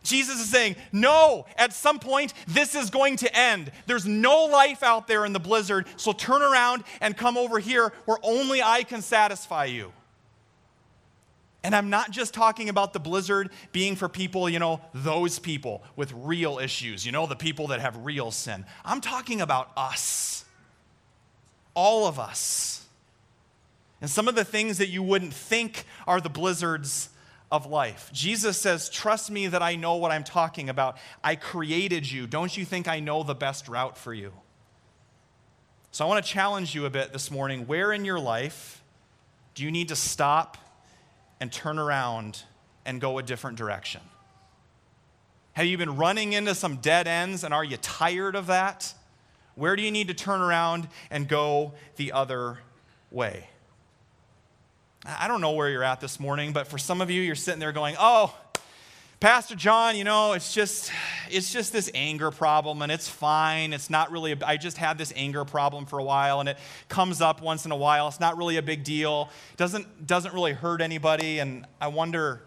Jesus 0.03 0.39
is 0.39 0.49
saying, 0.49 0.75
no, 0.91 1.45
at 1.57 1.73
some 1.73 1.99
point, 1.99 2.33
this 2.47 2.73
is 2.73 2.89
going 2.89 3.17
to 3.17 3.37
end. 3.37 3.71
There's 3.85 4.07
no 4.07 4.45
life 4.45 4.81
out 4.81 5.07
there 5.07 5.25
in 5.25 5.33
the 5.33 5.39
blizzard, 5.39 5.85
so 5.95 6.11
turn 6.11 6.41
around 6.41 6.83
and 7.01 7.15
come 7.15 7.37
over 7.37 7.59
here 7.59 7.93
where 8.05 8.17
only 8.23 8.63
I 8.63 8.83
can 8.83 9.01
satisfy 9.03 9.65
you. 9.65 9.91
And 11.63 11.75
I'm 11.75 11.89
not 11.89 12.09
just 12.09 12.33
talking 12.33 12.69
about 12.69 12.93
the 12.93 12.99
blizzard 12.99 13.51
being 13.71 13.95
for 13.95 14.09
people, 14.09 14.49
you 14.49 14.57
know, 14.57 14.81
those 14.93 15.37
people 15.37 15.83
with 15.95 16.11
real 16.15 16.57
issues, 16.57 17.05
you 17.05 17.11
know, 17.11 17.27
the 17.27 17.35
people 17.35 17.67
that 17.67 17.81
have 17.81 17.97
real 17.97 18.31
sin. 18.31 18.65
I'm 18.83 18.99
talking 18.99 19.41
about 19.41 19.71
us, 19.77 20.43
all 21.75 22.07
of 22.07 22.19
us. 22.19 22.85
And 24.01 24.09
some 24.09 24.27
of 24.27 24.33
the 24.33 24.43
things 24.43 24.79
that 24.79 24.89
you 24.89 25.03
wouldn't 25.03 25.33
think 25.33 25.85
are 26.07 26.19
the 26.19 26.29
blizzards 26.29 27.09
of 27.51 27.67
life. 27.67 28.09
Jesus 28.11 28.57
says, 28.57 28.89
Trust 28.89 29.29
me 29.29 29.45
that 29.47 29.61
I 29.61 29.75
know 29.75 29.97
what 29.97 30.11
I'm 30.11 30.23
talking 30.23 30.69
about. 30.69 30.97
I 31.23 31.35
created 31.35 32.09
you. 32.09 32.25
Don't 32.25 32.55
you 32.57 32.65
think 32.65 32.87
I 32.87 32.99
know 32.99 33.21
the 33.21 33.35
best 33.35 33.67
route 33.67 33.97
for 33.97 34.13
you? 34.13 34.33
So 35.91 36.05
I 36.05 36.07
want 36.07 36.25
to 36.25 36.31
challenge 36.31 36.73
you 36.73 36.85
a 36.85 36.89
bit 36.89 37.11
this 37.11 37.29
morning. 37.29 37.67
Where 37.67 37.91
in 37.93 38.05
your 38.05 38.19
life 38.19 38.81
do 39.53 39.63
you 39.63 39.71
need 39.71 39.89
to 39.89 39.95
stop? 39.95 40.57
And 41.41 41.51
turn 41.51 41.77
around 41.77 42.43
and 42.85 43.01
go 43.01 43.17
a 43.17 43.23
different 43.23 43.57
direction? 43.57 43.99
Have 45.53 45.65
you 45.65 45.77
been 45.77 45.97
running 45.97 46.31
into 46.31 46.55
some 46.55 46.77
dead 46.77 47.07
ends 47.07 47.43
and 47.43 47.53
are 47.53 47.63
you 47.63 47.75
tired 47.77 48.35
of 48.35 48.47
that? 48.47 48.93
Where 49.55 49.75
do 49.75 49.81
you 49.81 49.91
need 49.91 50.07
to 50.07 50.13
turn 50.13 50.39
around 50.39 50.87
and 51.09 51.27
go 51.27 51.73
the 51.97 52.13
other 52.13 52.59
way? 53.09 53.49
I 55.03 55.27
don't 55.27 55.41
know 55.41 55.51
where 55.51 55.67
you're 55.67 55.83
at 55.83 55.99
this 55.99 56.19
morning, 56.19 56.53
but 56.53 56.67
for 56.67 56.77
some 56.77 57.01
of 57.01 57.09
you, 57.09 57.21
you're 57.21 57.35
sitting 57.35 57.59
there 57.59 57.71
going, 57.71 57.95
oh, 57.99 58.35
Pastor 59.21 59.53
John, 59.53 59.95
you 59.95 60.03
know, 60.03 60.33
it's 60.33 60.51
just 60.51 60.91
it's 61.29 61.53
just 61.53 61.71
this 61.71 61.91
anger 61.93 62.31
problem 62.31 62.81
and 62.81 62.91
it's 62.91 63.07
fine. 63.07 63.71
It's 63.71 63.87
not 63.87 64.11
really 64.11 64.31
a, 64.31 64.37
I 64.43 64.57
just 64.57 64.77
had 64.77 64.97
this 64.97 65.13
anger 65.15 65.45
problem 65.45 65.85
for 65.85 65.99
a 65.99 66.03
while 66.03 66.39
and 66.39 66.49
it 66.49 66.57
comes 66.89 67.21
up 67.21 67.39
once 67.39 67.63
in 67.63 67.71
a 67.71 67.75
while. 67.75 68.07
It's 68.07 68.19
not 68.19 68.35
really 68.35 68.57
a 68.57 68.63
big 68.63 68.83
deal. 68.83 69.29
Doesn't 69.57 70.07
doesn't 70.07 70.33
really 70.33 70.53
hurt 70.53 70.81
anybody 70.81 71.37
and 71.37 71.67
I 71.79 71.89
wonder 71.89 72.41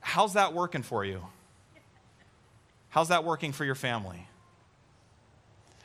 how's 0.00 0.34
that 0.34 0.52
working 0.52 0.82
for 0.82 1.06
you? 1.06 1.24
How's 2.90 3.08
that 3.08 3.24
working 3.24 3.52
for 3.52 3.64
your 3.64 3.74
family? 3.74 4.28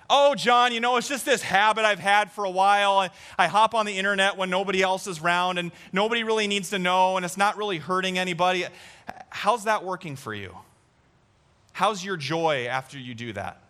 Oh, 0.10 0.36
John, 0.36 0.74
you 0.74 0.82
know, 0.82 0.98
it's 0.98 1.08
just 1.08 1.24
this 1.24 1.44
habit 1.44 1.86
I've 1.86 2.00
had 2.00 2.32
for 2.32 2.44
a 2.44 2.50
while. 2.50 2.98
I, 2.98 3.12
I 3.38 3.48
hop 3.48 3.74
on 3.74 3.86
the 3.86 3.98
internet 3.98 4.36
when 4.36 4.50
nobody 4.50 4.82
else 4.82 5.08
is 5.08 5.22
around 5.22 5.60
and 5.60 5.72
nobody 5.94 6.26
really 6.26 6.48
needs 6.48 6.72
to 6.72 6.80
know 6.80 7.16
and 7.16 7.24
it's 7.24 7.38
not 7.38 7.56
really 7.58 7.78
hurting 7.78 8.18
anybody. 8.18 8.66
How's 9.30 9.66
that 9.66 9.84
working 9.84 10.16
for 10.16 10.34
you? 10.34 10.56
How's 11.72 12.04
your 12.04 12.18
joy 12.18 12.68
after 12.68 12.98
you 12.98 13.14
do 13.16 13.34
that? 13.34 13.62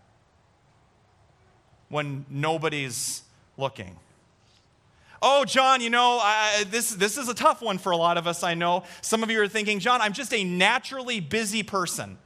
When 1.89 2.25
nobody's 2.29 3.23
looking. 3.57 3.97
Oh, 5.21 5.43
John, 5.43 5.81
you 5.81 5.89
know, 5.89 6.19
I, 6.21 6.63
this, 6.69 6.91
this 6.91 7.17
is 7.17 7.27
a 7.27 7.33
tough 7.33 7.61
one 7.61 7.77
for 7.77 7.91
a 7.91 7.97
lot 7.97 8.17
of 8.17 8.25
us, 8.25 8.41
I 8.41 8.53
know. 8.53 8.83
Some 9.01 9.21
of 9.21 9.29
you 9.29 9.41
are 9.41 9.47
thinking, 9.47 9.79
John, 9.79 10.01
I'm 10.01 10.13
just 10.13 10.33
a 10.33 10.43
naturally 10.43 11.19
busy 11.19 11.61
person. 11.61 12.17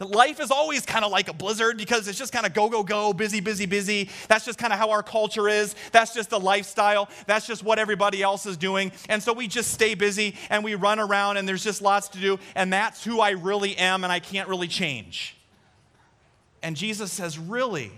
Life 0.00 0.40
is 0.40 0.50
always 0.50 0.86
kind 0.86 1.04
of 1.04 1.12
like 1.12 1.28
a 1.28 1.34
blizzard 1.34 1.76
because 1.76 2.08
it's 2.08 2.18
just 2.18 2.32
kind 2.32 2.46
of 2.46 2.54
go, 2.54 2.70
go, 2.70 2.82
go, 2.82 3.12
busy, 3.12 3.40
busy, 3.40 3.66
busy. 3.66 4.08
That's 4.28 4.46
just 4.46 4.58
kind 4.58 4.72
of 4.72 4.78
how 4.78 4.90
our 4.90 5.02
culture 5.02 5.46
is. 5.46 5.74
That's 5.92 6.14
just 6.14 6.30
the 6.30 6.40
lifestyle. 6.40 7.10
That's 7.26 7.46
just 7.46 7.62
what 7.62 7.78
everybody 7.78 8.22
else 8.22 8.46
is 8.46 8.56
doing. 8.56 8.92
And 9.10 9.22
so 9.22 9.34
we 9.34 9.46
just 9.46 9.72
stay 9.72 9.94
busy 9.94 10.36
and 10.48 10.64
we 10.64 10.74
run 10.74 11.00
around 11.00 11.36
and 11.36 11.46
there's 11.46 11.62
just 11.62 11.82
lots 11.82 12.08
to 12.10 12.18
do. 12.18 12.38
And 12.54 12.72
that's 12.72 13.04
who 13.04 13.20
I 13.20 13.32
really 13.32 13.76
am 13.76 14.02
and 14.02 14.10
I 14.10 14.20
can't 14.20 14.48
really 14.48 14.68
change. 14.68 15.36
And 16.62 16.76
Jesus 16.76 17.12
says, 17.12 17.38
Really? 17.38 17.92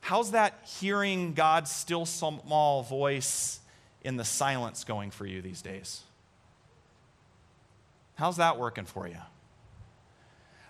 How's 0.00 0.32
that 0.32 0.54
hearing 0.80 1.34
God's 1.34 1.70
still 1.70 2.06
small 2.06 2.84
voice 2.84 3.58
in 4.04 4.16
the 4.16 4.24
silence 4.24 4.84
going 4.84 5.10
for 5.10 5.26
you 5.26 5.42
these 5.42 5.62
days? 5.62 6.02
How's 8.14 8.36
that 8.36 8.56
working 8.56 8.84
for 8.84 9.08
you? 9.08 9.18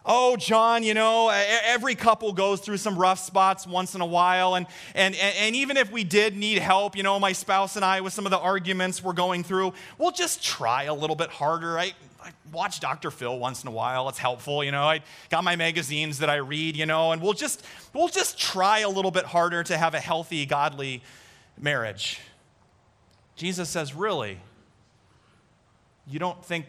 Oh, 0.06 0.36
John, 0.36 0.84
you 0.84 0.94
know, 0.94 1.28
every 1.28 1.96
couple 1.96 2.32
goes 2.32 2.60
through 2.60 2.76
some 2.76 2.96
rough 2.96 3.18
spots 3.18 3.66
once 3.66 3.94
in 3.96 4.00
a 4.00 4.06
while. 4.06 4.54
And, 4.54 4.66
and, 4.94 5.14
and 5.16 5.56
even 5.56 5.76
if 5.76 5.90
we 5.90 6.04
did 6.04 6.36
need 6.36 6.58
help, 6.58 6.96
you 6.96 7.02
know, 7.02 7.18
my 7.18 7.32
spouse 7.32 7.74
and 7.74 7.84
I, 7.84 8.00
with 8.00 8.12
some 8.12 8.24
of 8.24 8.30
the 8.30 8.38
arguments 8.38 9.02
we're 9.02 9.12
going 9.12 9.42
through, 9.42 9.72
we'll 9.98 10.12
just 10.12 10.42
try 10.42 10.84
a 10.84 10.94
little 10.94 11.16
bit 11.16 11.28
harder. 11.28 11.76
I, 11.76 11.92
I 12.22 12.30
watch 12.52 12.78
Dr. 12.78 13.10
Phil 13.10 13.36
once 13.36 13.64
in 13.64 13.68
a 13.68 13.72
while. 13.72 14.08
It's 14.08 14.18
helpful, 14.18 14.62
you 14.62 14.70
know. 14.70 14.84
I 14.84 15.00
got 15.28 15.42
my 15.42 15.56
magazines 15.56 16.20
that 16.20 16.30
I 16.30 16.36
read, 16.36 16.76
you 16.76 16.86
know, 16.86 17.10
and 17.10 17.20
we'll 17.20 17.32
just, 17.32 17.64
we'll 17.92 18.08
just 18.08 18.38
try 18.38 18.80
a 18.80 18.88
little 18.88 19.10
bit 19.10 19.24
harder 19.24 19.64
to 19.64 19.76
have 19.76 19.94
a 19.94 20.00
healthy, 20.00 20.46
godly 20.46 21.02
marriage. 21.58 22.20
Jesus 23.34 23.68
says, 23.68 23.92
really? 23.92 24.38
You 26.06 26.20
don't 26.20 26.42
think 26.44 26.66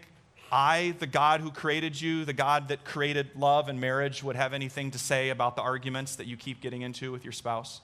I, 0.52 0.96
the 1.00 1.08
God 1.08 1.42
who 1.42 1.52
created 1.52 2.00
you, 2.00 2.26
the 2.26 2.34
God 2.34 2.68
that 2.70 2.86
created 2.86 3.30
love 3.36 3.70
and 3.70 3.80
marriage, 3.80 4.24
would 4.24 4.36
have 4.36 4.54
anything 4.54 4.92
to 4.92 5.00
say 5.00 5.30
about 5.30 5.56
the 5.56 5.62
arguments 5.62 6.16
that 6.16 6.28
you 6.28 6.38
keep 6.38 6.62
getting 6.62 6.82
into 6.82 7.12
with 7.12 7.24
your 7.24 7.32
spouse? 7.32 7.82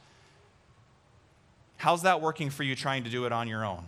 How's 1.77 2.03
that 2.03 2.21
working 2.21 2.49
for 2.49 2.63
you 2.63 2.75
trying 2.75 3.03
to 3.03 3.09
do 3.09 3.25
it 3.25 3.31
on 3.31 3.47
your 3.47 3.65
own? 3.65 3.83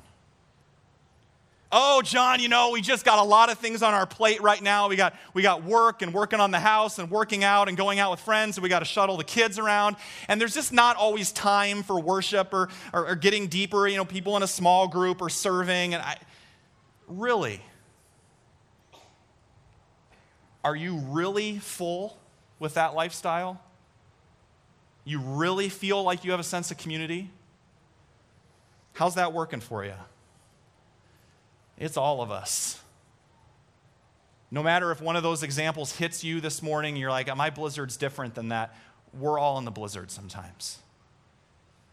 Oh, 1.72 2.02
John, 2.02 2.40
you 2.40 2.48
know, 2.48 2.72
we 2.72 2.80
just 2.80 3.04
got 3.04 3.20
a 3.20 3.24
lot 3.24 3.50
of 3.50 3.58
things 3.58 3.84
on 3.84 3.94
our 3.94 4.06
plate 4.06 4.42
right 4.42 4.62
now. 4.62 4.88
We 4.88 4.96
got, 4.96 5.16
we 5.34 5.42
got 5.42 5.64
work 5.64 6.02
and 6.02 6.14
working 6.14 6.40
on 6.40 6.52
the 6.52 6.60
house 6.60 7.00
and 7.00 7.12
working 7.12 7.44
out 7.44 7.68
and 7.68 7.76
going 7.76 8.00
out 8.00 8.12
with 8.12 8.20
friends, 8.22 8.56
and 8.56 8.64
we 8.64 8.70
got 8.70 8.80
to 8.80 8.86
shuttle 8.86 9.18
the 9.18 9.24
kids 9.24 9.60
around. 9.60 9.98
And 10.30 10.40
there's 10.40 10.54
just 10.54 10.72
not 10.72 10.96
always 10.96 11.32
time 11.32 11.84
for 11.84 12.00
worship 12.00 12.54
or, 12.54 12.70
or, 12.94 13.10
or 13.10 13.16
getting 13.16 13.48
deeper, 13.48 13.88
you 13.88 13.98
know, 13.98 14.06
people 14.06 14.38
in 14.38 14.44
a 14.44 14.48
small 14.48 14.88
group 14.88 15.22
or 15.22 15.30
serving. 15.30 15.94
And 15.94 16.04
I, 16.04 16.18
really? 17.08 17.62
Are 20.66 20.76
you 20.76 20.98
really 20.98 21.60
full 21.60 22.18
with 22.58 22.74
that 22.74 22.96
lifestyle? 22.96 23.62
You 25.04 25.20
really 25.20 25.70
feel 25.70 26.02
like 26.02 26.26
you 26.26 26.32
have 26.32 26.40
a 26.40 26.44
sense 26.44 26.72
of 26.72 26.80
community? 26.80 27.30
How's 28.94 29.14
that 29.14 29.32
working 29.32 29.60
for 29.60 29.86
you? 29.86 29.94
It's 31.78 31.98
all 31.98 32.24
of 32.24 32.32
us. 32.32 32.82
No 34.50 34.64
matter 34.64 34.92
if 34.92 35.02
one 35.02 35.16
of 35.16 35.22
those 35.22 35.44
examples 35.44 35.92
hits 35.98 36.24
you 36.24 36.42
this 36.42 36.64
morning, 36.64 36.96
you're 36.96 37.12
like, 37.12 37.34
my 37.38 37.52
blizzard's 37.52 37.96
different 37.96 38.34
than 38.34 38.50
that. 38.50 38.76
We're 39.14 39.38
all 39.38 39.60
in 39.60 39.66
the 39.66 39.72
blizzard 39.72 40.10
sometimes. 40.10 40.80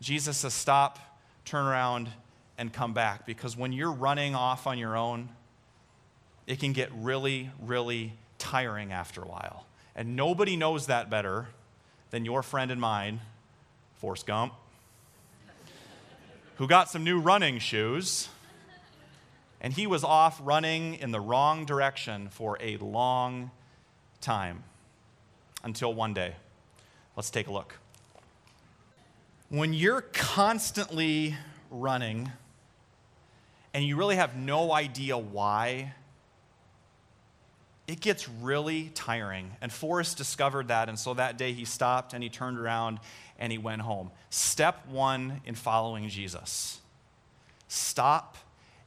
Jesus 0.00 0.38
says, 0.38 0.54
stop, 0.54 0.98
turn 1.44 1.66
around, 1.66 2.08
and 2.56 2.72
come 2.72 2.94
back. 2.94 3.26
Because 3.26 3.54
when 3.54 3.72
you're 3.72 3.92
running 3.92 4.34
off 4.34 4.66
on 4.66 4.78
your 4.78 4.96
own, 4.96 5.28
it 6.46 6.58
can 6.58 6.72
get 6.72 6.90
really, 6.94 7.50
really 7.60 8.14
tiring 8.42 8.92
after 8.92 9.22
a 9.22 9.26
while. 9.26 9.66
And 9.94 10.16
nobody 10.16 10.56
knows 10.56 10.86
that 10.88 11.08
better 11.08 11.46
than 12.10 12.24
your 12.24 12.42
friend 12.42 12.72
and 12.72 12.80
mine, 12.80 13.20
Forrest 13.94 14.26
Gump, 14.26 14.52
who 16.56 16.66
got 16.66 16.90
some 16.90 17.04
new 17.04 17.20
running 17.20 17.60
shoes. 17.60 18.28
And 19.60 19.72
he 19.72 19.86
was 19.86 20.02
off 20.02 20.40
running 20.42 20.94
in 20.96 21.12
the 21.12 21.20
wrong 21.20 21.64
direction 21.64 22.28
for 22.30 22.58
a 22.60 22.78
long 22.78 23.52
time 24.20 24.64
until 25.62 25.94
one 25.94 26.12
day. 26.12 26.34
Let's 27.16 27.30
take 27.30 27.46
a 27.46 27.52
look. 27.52 27.78
When 29.50 29.72
you're 29.72 30.00
constantly 30.12 31.36
running 31.70 32.32
and 33.72 33.84
you 33.84 33.96
really 33.96 34.16
have 34.16 34.34
no 34.34 34.72
idea 34.72 35.16
why, 35.16 35.94
it 37.86 38.00
gets 38.00 38.28
really 38.28 38.90
tiring. 38.94 39.52
And 39.60 39.72
Forrest 39.72 40.16
discovered 40.16 40.68
that, 40.68 40.88
and 40.88 40.98
so 40.98 41.14
that 41.14 41.36
day 41.36 41.52
he 41.52 41.64
stopped 41.64 42.12
and 42.12 42.22
he 42.22 42.28
turned 42.28 42.58
around 42.58 43.00
and 43.38 43.50
he 43.50 43.58
went 43.58 43.82
home. 43.82 44.10
Step 44.30 44.86
one 44.88 45.40
in 45.44 45.54
following 45.54 46.08
Jesus 46.08 46.80
stop 47.68 48.36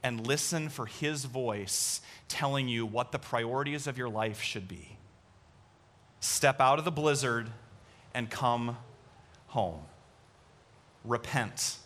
and 0.04 0.28
listen 0.28 0.70
for 0.70 0.86
his 0.86 1.26
voice 1.26 2.00
telling 2.28 2.68
you 2.68 2.86
what 2.86 3.12
the 3.12 3.18
priorities 3.18 3.88
of 3.88 3.98
your 3.98 4.10
life 4.10 4.42
should 4.42 4.68
be. 4.68 4.98
Step 6.20 6.62
out 6.62 6.78
of 6.78 6.86
the 6.86 6.92
blizzard 6.92 7.50
and 8.14 8.30
come 8.30 8.78
home. 9.48 9.82
Repent 11.04 11.78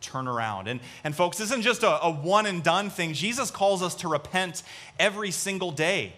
turn 0.00 0.28
around. 0.28 0.68
And, 0.68 0.80
and 1.04 1.14
folks, 1.14 1.38
this 1.38 1.50
isn't 1.50 1.62
just 1.62 1.82
a, 1.82 2.02
a 2.02 2.10
one 2.10 2.46
and 2.46 2.62
done 2.62 2.90
thing. 2.90 3.12
Jesus 3.12 3.50
calls 3.50 3.82
us 3.82 3.94
to 3.96 4.08
repent 4.08 4.62
every 4.98 5.30
single 5.30 5.70
day. 5.70 6.14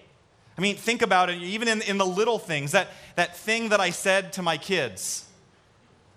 I 0.58 0.60
mean, 0.60 0.76
think 0.76 1.02
about 1.02 1.30
it, 1.30 1.40
even 1.40 1.68
in, 1.68 1.82
in 1.82 1.98
the 1.98 2.06
little 2.06 2.38
things, 2.38 2.72
that, 2.72 2.88
that 3.14 3.36
thing 3.36 3.68
that 3.68 3.80
I 3.80 3.90
said 3.90 4.32
to 4.34 4.42
my 4.42 4.58
kids. 4.58 5.24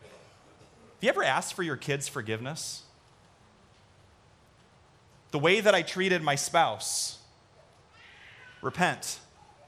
Have 0.02 1.04
you 1.04 1.10
ever 1.10 1.24
asked 1.24 1.54
for 1.54 1.62
your 1.62 1.78
kids' 1.78 2.08
forgiveness? 2.08 2.82
The 5.30 5.40
way 5.40 5.62
that 5.62 5.76
I 5.76 5.84
treated 5.84 6.24
my 6.24 6.36
spouse. 6.36 7.20
Repent, 8.62 9.20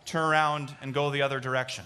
turn 0.06 0.24
around, 0.24 0.76
and 0.82 0.94
go 0.94 1.12
the 1.12 1.22
other 1.22 1.40
direction 1.40 1.86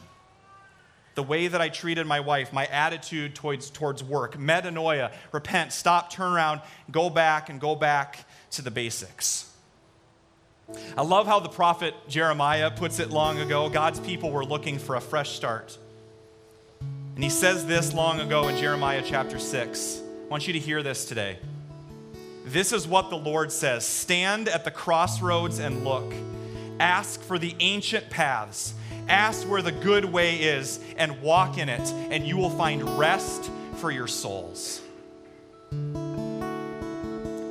the 1.17 1.23
way 1.23 1.47
that 1.47 1.60
I 1.60 1.69
treated 1.69 2.06
my 2.06 2.19
wife, 2.19 2.54
my 2.54 2.67
attitude 2.67 3.34
towards, 3.34 3.71
towards 3.71 4.04
work, 4.04 4.38
metanoia, 4.38 5.12
repent, 5.32 5.73
stop, 5.73 6.12
turn 6.12 6.32
around, 6.32 6.62
go 6.91 7.10
back, 7.10 7.50
and 7.50 7.60
go 7.60 7.76
back 7.76 8.28
to 8.52 8.62
the 8.62 8.69
basics. 8.69 9.46
I 10.97 11.01
love 11.01 11.27
how 11.27 11.39
the 11.39 11.49
prophet 11.49 11.93
Jeremiah 12.08 12.71
puts 12.71 12.99
it 12.99 13.10
long 13.10 13.39
ago 13.39 13.69
God's 13.69 13.99
people 13.99 14.32
were 14.32 14.45
looking 14.45 14.80
for 14.80 14.95
a 14.95 15.01
fresh 15.01 15.32
start. 15.32 15.77
And 16.82 17.23
he 17.23 17.30
says 17.30 17.65
this 17.65 17.93
long 17.93 18.19
ago 18.19 18.47
in 18.47 18.58
Jeremiah 18.58 19.03
chapter 19.06 19.39
6. 19.39 20.01
I 20.25 20.30
want 20.30 20.47
you 20.47 20.53
to 20.53 20.60
hear 20.60 20.84
this 20.84 21.06
today. 21.06 21.39
This 22.45 22.71
is 22.71 22.88
what 22.88 23.10
the 23.10 23.17
Lord 23.17 23.51
says 23.51 23.86
Stand 23.86 24.49
at 24.49 24.65
the 24.65 24.71
crossroads 24.71 25.60
and 25.60 25.84
look. 25.84 26.13
Ask 26.80 27.21
for 27.21 27.39
the 27.39 27.56
ancient 27.60 28.10
paths 28.10 28.73
Ask 29.10 29.47
where 29.47 29.62
the 29.62 29.71
good 29.71 30.03
way 30.03 30.36
is 30.36 30.80
and 30.97 31.21
walk 31.21 31.58
in 31.58 31.69
it, 31.69 31.93
and 32.12 32.27
you 32.27 32.36
will 32.36 32.49
find 32.49 32.97
rest 32.97 33.49
for 33.75 33.89
your 33.89 34.08
souls. 34.08 34.82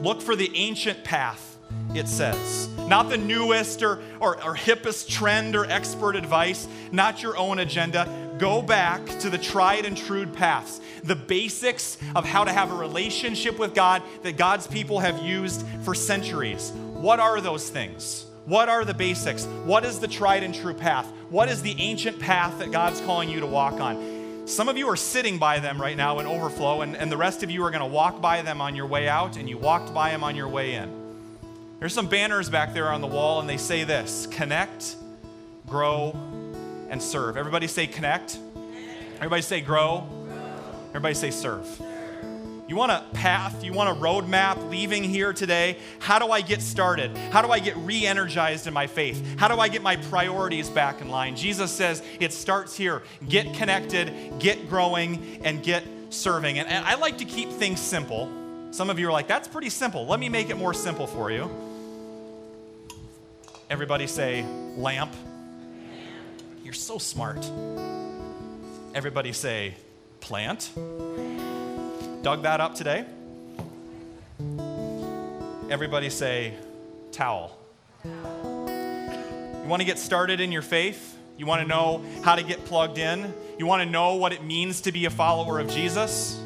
Look 0.03 0.21
for 0.21 0.37
the 0.37 0.51
ancient 0.55 1.03
path, 1.03 1.57
it 1.95 2.09
says. 2.09 2.69
Not 2.87 3.09
the 3.09 3.17
newest 3.17 3.83
or, 3.83 4.01
or, 4.21 4.37
or 4.45 4.55
hippest 4.55 5.09
trend 5.09 5.57
or 5.57 5.65
expert 5.67 6.15
advice, 6.15 6.69
not 6.93 7.23
your 7.23 7.37
own 7.37 7.59
agenda. 7.59 8.09
Go 8.39 8.63
back 8.63 9.05
to 9.21 9.31
the 9.31 9.39
tried 9.39 9.87
and 9.87 9.97
true 9.97 10.27
paths, 10.27 10.81
the 11.03 11.17
basics 11.17 11.99
of 12.15 12.25
how 12.25 12.45
to 12.45 12.53
have 12.53 12.71
a 12.71 12.77
relationship 12.77 13.59
with 13.59 13.75
God 13.75 14.03
that 14.23 14.37
God's 14.37 14.67
people 14.67 15.01
have 15.01 15.19
used 15.21 15.67
for 15.83 15.95
centuries. 15.95 16.71
What 16.95 17.19
are 17.19 17.41
those 17.41 17.69
things? 17.71 18.27
What 18.45 18.69
are 18.69 18.85
the 18.85 18.95
basics? 18.95 19.47
What 19.65 19.85
is 19.85 19.99
the 19.99 20.07
tried 20.07 20.45
and 20.45 20.55
true 20.55 20.75
path? 20.75 21.07
What 21.31 21.49
is 21.49 21.63
the 21.63 21.75
ancient 21.81 22.21
path 22.21 22.59
that 22.61 22.71
God's 22.71 23.01
calling 23.01 23.29
you 23.29 23.41
to 23.41 23.47
walk 23.47 23.81
on? 23.81 24.47
Some 24.47 24.69
of 24.69 24.77
you 24.77 24.89
are 24.89 24.97
sitting 24.97 25.39
by 25.39 25.59
them 25.59 25.81
right 25.81 25.97
now 25.97 26.21
in 26.21 26.27
overflow, 26.27 26.83
and, 26.83 26.97
and 26.97 27.11
the 27.11 27.17
rest 27.17 27.43
of 27.43 27.51
you 27.51 27.65
are 27.65 27.71
going 27.71 27.81
to 27.81 27.87
walk 27.87 28.21
by 28.21 28.43
them 28.43 28.61
on 28.61 28.77
your 28.77 28.87
way 28.87 29.09
out, 29.09 29.37
and 29.37 29.49
you 29.49 29.59
walked 29.59 29.93
by 29.93 30.11
them 30.13 30.23
on 30.23 30.37
your 30.37 30.47
way 30.47 30.75
in. 30.75 31.06
There's 31.79 31.93
some 31.93 32.09
banners 32.09 32.49
back 32.49 32.73
there 32.73 32.91
on 32.91 33.03
the 33.03 33.07
wall, 33.07 33.41
and 33.41 33.49
they 33.49 33.59
say 33.59 33.85
this 33.85 34.27
connect, 34.31 34.97
grow, 35.67 36.13
and 36.89 37.03
serve. 37.03 37.37
Everybody 37.37 37.67
say 37.67 37.87
connect. 37.87 38.39
Everybody 39.17 39.43
say 39.43 39.61
grow. 39.61 40.07
Everybody 40.89 41.15
say 41.15 41.31
serve. 41.31 41.67
You 42.67 42.77
want 42.77 42.91
a 42.91 43.05
path, 43.13 43.63
you 43.63 43.73
want 43.73 43.97
a 43.97 44.01
roadmap 44.01 44.71
leaving 44.71 45.05
here 45.05 45.33
today. 45.33 45.77
How 46.01 46.19
do 46.19 46.33
I 46.33 46.41
get 46.41 46.61
started? 46.61 47.17
How 47.31 47.41
do 47.43 47.53
I 47.53 47.61
get 47.61 47.77
re 47.77 48.07
energized 48.07 48.67
in 48.67 48.75
my 48.75 48.87
faith? 48.87 49.39
How 49.39 49.47
do 49.47 49.61
I 49.61 49.69
get 49.69 49.83
my 49.83 49.97
priorities 49.97 50.69
back 50.69 51.01
in 51.01 51.09
line? 51.09 51.37
Jesus 51.37 51.71
says 51.71 52.03
it 52.19 52.33
starts 52.33 52.75
here 52.75 53.03
get 53.29 53.55
connected, 53.55 54.13
get 54.41 54.69
growing, 54.69 55.41
and 55.45 55.63
get 55.63 55.85
serving. 56.11 56.59
And, 56.59 56.69
and 56.69 56.85
I 56.85 56.95
like 56.95 57.19
to 57.19 57.25
keep 57.25 57.51
things 57.51 57.81
simple. 57.81 58.33
Some 58.73 58.91
of 58.91 58.99
you 58.99 59.09
are 59.09 59.13
like, 59.13 59.29
that's 59.29 59.47
pretty 59.47 59.71
simple. 59.71 60.07
Let 60.07 60.19
me 60.19 60.29
make 60.29 60.51
it 60.51 60.57
more 60.57 60.75
simple 60.75 61.07
for 61.07 61.31
you. 61.31 61.66
Everybody 63.69 64.07
say 64.07 64.45
lamp. 64.77 65.13
You're 66.63 66.73
so 66.73 66.99
smart. 66.99 67.45
Everybody 68.95 69.33
say 69.33 69.75
plant. 70.21 70.71
Dug 72.23 72.43
that 72.43 72.61
up 72.61 72.77
today? 72.77 73.05
Everybody 75.69 76.11
say 76.11 76.55
towel. 77.11 77.59
You 78.05 78.11
want 79.67 79.81
to 79.81 79.87
get 79.87 79.99
started 79.99 80.41
in 80.41 80.53
your 80.53 80.63
faith? 80.63 81.19
You 81.37 81.47
want 81.47 81.61
to 81.63 81.67
know 81.67 82.05
how 82.23 82.37
to 82.37 82.45
get 82.45 82.65
plugged 82.67 82.99
in? 82.99 83.35
You 83.59 83.67
want 83.67 83.83
to 83.83 83.91
know 83.91 84.15
what 84.15 84.33
it 84.33 84.45
means 84.45 84.83
to 84.83 84.93
be 84.93 85.07
a 85.07 85.11
follower 85.11 85.59
of 85.59 85.69
Jesus? 85.69 86.41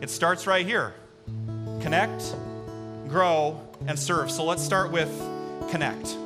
It 0.00 0.08
starts 0.08 0.46
right 0.46 0.64
here 0.64 0.94
connect, 1.82 2.34
grow, 3.08 3.60
and 3.86 3.98
serve. 3.98 4.30
So 4.30 4.44
let's 4.44 4.62
start 4.62 4.90
with 4.90 5.10
connect. 5.70 6.16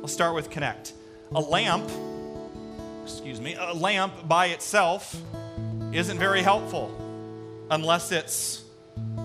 Let's 0.00 0.12
start 0.12 0.34
with 0.34 0.50
connect. 0.50 0.92
A 1.34 1.40
lamp, 1.40 1.90
excuse 3.02 3.40
me, 3.40 3.56
a 3.58 3.72
lamp 3.72 4.28
by 4.28 4.46
itself 4.46 5.20
isn't 5.92 6.18
very 6.18 6.42
helpful 6.42 6.94
unless 7.70 8.12
it's 8.12 8.62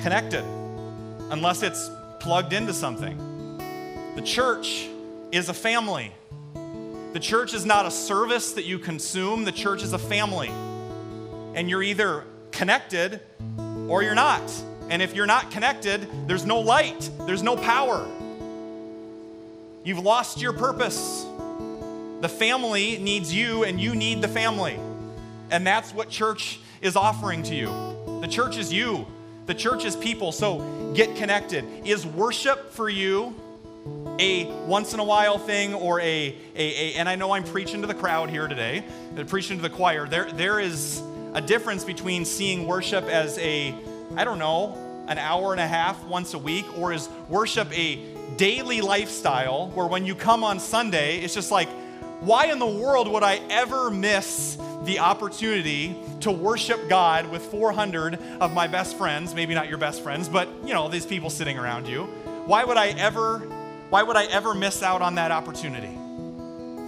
connected, 0.01 0.43
unless 1.29 1.61
it's 1.61 1.89
plugged 2.19 2.53
into 2.53 2.73
something. 2.73 3.17
The 4.15 4.21
church 4.21 4.87
is 5.31 5.49
a 5.49 5.53
family. 5.53 6.11
The 7.13 7.19
church 7.19 7.53
is 7.53 7.65
not 7.65 7.85
a 7.85 7.91
service 7.91 8.53
that 8.53 8.63
you 8.63 8.79
consume, 8.79 9.43
the 9.43 9.51
church 9.51 9.83
is 9.83 9.93
a 9.93 9.99
family. 9.99 10.51
And 11.53 11.69
you're 11.69 11.83
either 11.83 12.23
connected 12.51 13.19
or 13.87 14.01
you're 14.03 14.15
not. 14.15 14.41
And 14.89 15.01
if 15.01 15.15
you're 15.15 15.25
not 15.25 15.51
connected, 15.51 16.07
there's 16.27 16.45
no 16.45 16.59
light, 16.59 17.09
there's 17.21 17.43
no 17.43 17.55
power. 17.55 18.07
You've 19.83 19.99
lost 19.99 20.39
your 20.39 20.53
purpose. 20.53 21.25
The 22.21 22.29
family 22.29 22.99
needs 22.99 23.33
you, 23.33 23.63
and 23.63 23.81
you 23.81 23.95
need 23.95 24.21
the 24.21 24.27
family. 24.27 24.79
And 25.49 25.65
that's 25.65 25.91
what 25.93 26.09
church 26.09 26.59
is 26.81 26.95
offering 26.95 27.41
to 27.43 27.55
you. 27.55 27.67
The 28.21 28.27
church 28.27 28.57
is 28.57 28.71
you, 28.71 29.07
the 29.47 29.55
church 29.55 29.83
is 29.83 29.95
people. 29.95 30.31
So 30.31 30.93
get 30.95 31.15
connected. 31.15 31.65
Is 31.83 32.05
worship 32.05 32.71
for 32.71 32.89
you 32.89 33.35
a 34.19 34.45
once 34.67 34.93
in 34.93 34.99
a 34.99 35.03
while 35.03 35.39
thing 35.39 35.73
or 35.73 35.99
a, 35.99 36.03
a, 36.05 36.35
a 36.55 36.93
and 36.93 37.09
I 37.09 37.15
know 37.15 37.31
I'm 37.31 37.43
preaching 37.43 37.81
to 37.81 37.87
the 37.87 37.95
crowd 37.95 38.29
here 38.29 38.47
today, 38.47 38.83
I'm 39.17 39.25
preaching 39.25 39.57
to 39.57 39.63
the 39.63 39.69
choir. 39.69 40.07
There, 40.07 40.31
there 40.31 40.59
is 40.59 41.01
a 41.33 41.41
difference 41.41 41.83
between 41.83 42.23
seeing 42.25 42.67
worship 42.67 43.05
as 43.05 43.39
a, 43.39 43.73
I 44.15 44.23
don't 44.23 44.37
know, 44.37 44.77
an 45.07 45.17
hour 45.17 45.53
and 45.53 45.59
a 45.59 45.67
half 45.67 46.03
once 46.05 46.35
a 46.35 46.37
week, 46.37 46.65
or 46.77 46.93
is 46.93 47.09
worship 47.27 47.75
a 47.75 47.99
daily 48.37 48.81
lifestyle 48.81 49.69
where 49.69 49.87
when 49.87 50.05
you 50.05 50.15
come 50.15 50.43
on 50.43 50.59
Sunday, 50.59 51.19
it's 51.19 51.33
just 51.33 51.51
like, 51.51 51.69
why 52.19 52.45
in 52.45 52.59
the 52.59 52.67
world 52.67 53.07
would 53.07 53.23
I 53.23 53.39
ever 53.49 53.89
miss 53.89 54.57
the 54.83 54.99
opportunity 54.99 55.95
to 56.21 56.31
worship 56.31 56.87
God 56.89 57.29
with 57.29 57.43
400 57.45 58.19
of 58.39 58.53
my 58.53 58.67
best 58.67 58.97
friends, 58.97 59.33
maybe 59.33 59.53
not 59.53 59.69
your 59.69 59.77
best 59.77 60.03
friends, 60.03 60.29
but 60.29 60.47
you 60.63 60.73
know, 60.73 60.87
these 60.87 61.05
people 61.05 61.29
sitting 61.29 61.57
around 61.57 61.87
you. 61.87 62.03
Why 62.45 62.63
would 62.63 62.77
I 62.77 62.89
ever 62.89 63.39
why 63.91 64.03
would 64.03 64.15
I 64.15 64.23
ever 64.25 64.55
miss 64.55 64.81
out 64.81 65.01
on 65.01 65.15
that 65.15 65.31
opportunity? 65.31 65.97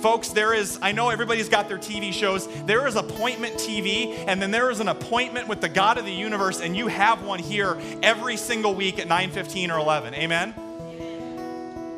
Folks, 0.02 0.30
there 0.30 0.54
is, 0.54 0.80
I 0.82 0.94
know 0.94 1.10
everybody's 1.10 1.50
got 1.50 1.68
their 1.68 1.78
TV 1.78 2.14
shows. 2.14 2.48
There 2.66 2.88
is 2.88 2.96
appointment 2.96 3.56
TV, 3.56 4.24
and 4.28 4.42
then 4.42 4.52
there 4.52 4.72
is 4.72 4.80
an 4.80 4.88
appointment 4.88 5.50
with 5.50 5.60
the 5.60 5.68
God 5.68 5.98
of 5.98 6.06
the 6.06 6.14
universe, 6.14 6.62
and 6.62 6.78
you 6.78 6.88
have 6.88 7.24
one 7.24 7.40
here 7.40 7.78
every 8.02 8.38
single 8.38 8.74
week 8.74 9.00
at 9.00 9.08
9 9.08 9.32
15 9.32 9.72
or 9.72 9.80
11. 9.80 10.14
Amen? 10.14 10.54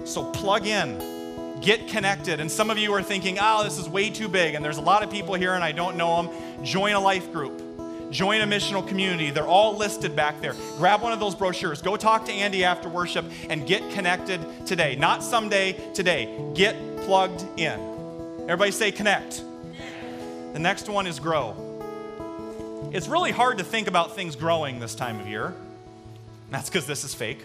So 0.06 0.24
plug 0.32 0.68
in, 0.68 1.60
get 1.62 1.88
connected. 1.88 2.40
And 2.40 2.50
some 2.52 2.70
of 2.70 2.78
you 2.78 2.94
are 2.94 3.04
thinking, 3.04 3.38
oh, 3.42 3.64
this 3.64 3.78
is 3.78 3.90
way 3.90 4.10
too 4.10 4.28
big, 4.28 4.56
and 4.56 4.64
there's 4.64 4.78
a 4.78 4.82
lot 4.82 5.04
of 5.04 5.10
people 5.10 5.34
here 5.34 5.54
and 5.54 5.64
I 5.64 5.72
don't 5.72 5.98
know 5.98 6.22
them. 6.22 6.64
Join 6.64 6.94
a 6.94 7.00
life 7.00 7.32
group. 7.32 7.62
Join 8.12 8.42
a 8.42 8.46
missional 8.46 8.88
community. 8.88 9.32
They're 9.32 9.48
all 9.48 9.76
listed 9.76 10.16
back 10.16 10.40
there. 10.40 10.54
Grab 10.78 11.02
one 11.02 11.12
of 11.12 11.20
those 11.20 11.34
brochures. 11.36 11.82
Go 11.82 11.98
talk 11.98 12.26
to 12.26 12.32
Andy 12.32 12.64
after 12.64 12.88
worship 12.88 13.26
and 13.50 13.68
get 13.68 13.92
connected 13.92 14.40
today. 14.66 14.96
Not 14.96 15.24
someday, 15.24 15.74
today. 15.94 16.30
Get 16.54 16.76
plugged 17.02 17.44
in. 17.60 17.80
Everybody 18.44 18.72
say 18.72 18.92
connect. 18.92 19.44
The 20.54 20.60
next 20.60 20.88
one 20.88 21.08
is 21.08 21.20
grow. 21.20 21.56
It's 22.94 23.08
really 23.08 23.32
hard 23.32 23.58
to 23.58 23.64
think 23.64 23.88
about 23.88 24.16
things 24.16 24.36
growing 24.36 24.80
this 24.80 24.96
time 24.96 25.20
of 25.20 25.28
year. 25.28 25.54
That's 26.52 26.70
because 26.70 26.86
this 26.86 27.04
is 27.04 27.14
fake. 27.14 27.44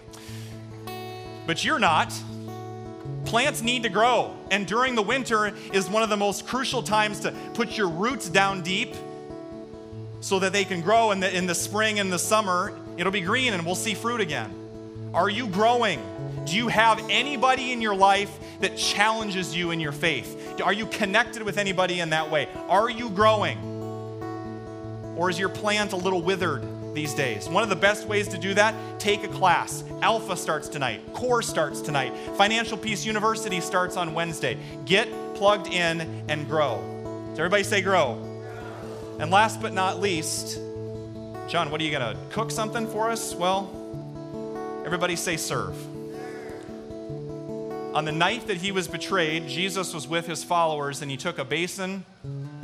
But 1.47 1.65
you're 1.65 1.81
not. 1.81 2.13
Plants 3.25 3.63
need 3.63 3.85
to 3.85 3.89
grow, 3.89 4.35
and 4.51 4.67
during 4.67 4.95
the 4.95 5.03
winter 5.03 5.55
is 5.73 5.89
one 5.89 6.03
of 6.03 6.09
the 6.09 6.17
most 6.17 6.47
crucial 6.47 6.83
times 6.83 7.21
to 7.21 7.33
put 7.55 7.77
your 7.77 7.89
roots 7.89 8.29
down 8.29 8.63
deep 8.63 8.95
so 10.21 10.39
that 10.41 10.53
they 10.53 10.65
can 10.65 10.81
grow. 10.81 11.13
In 11.13 11.21
the, 11.21 11.37
in 11.37 11.47
the 11.47 11.55
spring 11.55 12.01
and 12.01 12.13
the 12.13 12.19
summer, 12.19 12.77
it'll 12.97 13.13
be 13.13 13.21
green 13.21 13.53
and 13.53 13.65
we'll 13.65 13.75
see 13.75 13.95
fruit 13.95 14.21
again. 14.21 14.53
Are 15.15 15.29
you 15.29 15.47
growing? 15.47 16.01
Do 16.45 16.57
you 16.57 16.69
have 16.69 17.01
anybody 17.11 17.73
in 17.73 17.81
your 17.81 17.95
life 17.95 18.31
that 18.61 18.77
challenges 18.77 19.57
you 19.57 19.71
in 19.71 19.81
your 19.81 19.93
faith? 19.93 20.61
Are 20.63 20.73
you 20.73 20.87
connected 20.87 21.43
with 21.43 21.59
anybody 21.59 22.01
in 22.01 22.11
that 22.11 22.31
way? 22.31 22.49
Are 22.69 22.91
you 22.91 23.11
growing? 23.11 23.59
Or 25.17 25.31
is 25.31 25.39
your 25.39 25.49
plant 25.49 25.93
a 25.93 25.97
little 25.97 26.23
withered 26.23 26.65
these 26.95 27.15
days? 27.15 27.49
One 27.49 27.63
of 27.63 27.69
the 27.69 27.77
best 27.77 28.07
ways 28.07 28.29
to 28.29 28.39
do 28.39 28.55
that, 28.55 28.75
take 28.99 29.25
a 29.25 29.29
class. 29.29 29.85
Alpha 30.03 30.37
starts 30.37 30.69
tonight, 30.69 31.01
Core 31.13 31.43
starts 31.43 31.81
tonight, 31.81 32.13
Financial 32.37 32.77
Peace 32.77 33.05
University 33.05 33.61
starts 33.61 33.97
on 33.97 34.15
Wednesday. 34.15 34.59
Get 34.85 35.09
plugged 35.35 35.69
in 35.69 36.25
and 36.29 36.49
grow. 36.49 36.81
Does 37.31 37.39
everybody 37.39 37.63
say 37.63 37.81
grow? 37.81 38.27
And 39.19 39.31
last 39.31 39.61
but 39.61 39.73
not 39.73 40.01
least, 40.01 40.59
John, 41.49 41.71
what 41.71 41.81
are 41.81 41.85
you 41.85 41.91
going 41.91 42.17
to 42.17 42.21
cook 42.31 42.51
something 42.51 42.87
for 42.87 43.11
us? 43.11 43.35
Well, 43.35 43.69
everybody 44.85 45.17
say 45.17 45.37
serve. 45.37 45.75
On 47.93 48.05
the 48.05 48.13
night 48.13 48.47
that 48.47 48.57
he 48.57 48.71
was 48.71 48.87
betrayed, 48.87 49.49
Jesus 49.49 49.93
was 49.93 50.07
with 50.07 50.25
his 50.25 50.45
followers 50.45 51.03
and 51.03 51.11
he 51.11 51.17
took 51.17 51.39
a 51.39 51.45
basin 51.45 52.05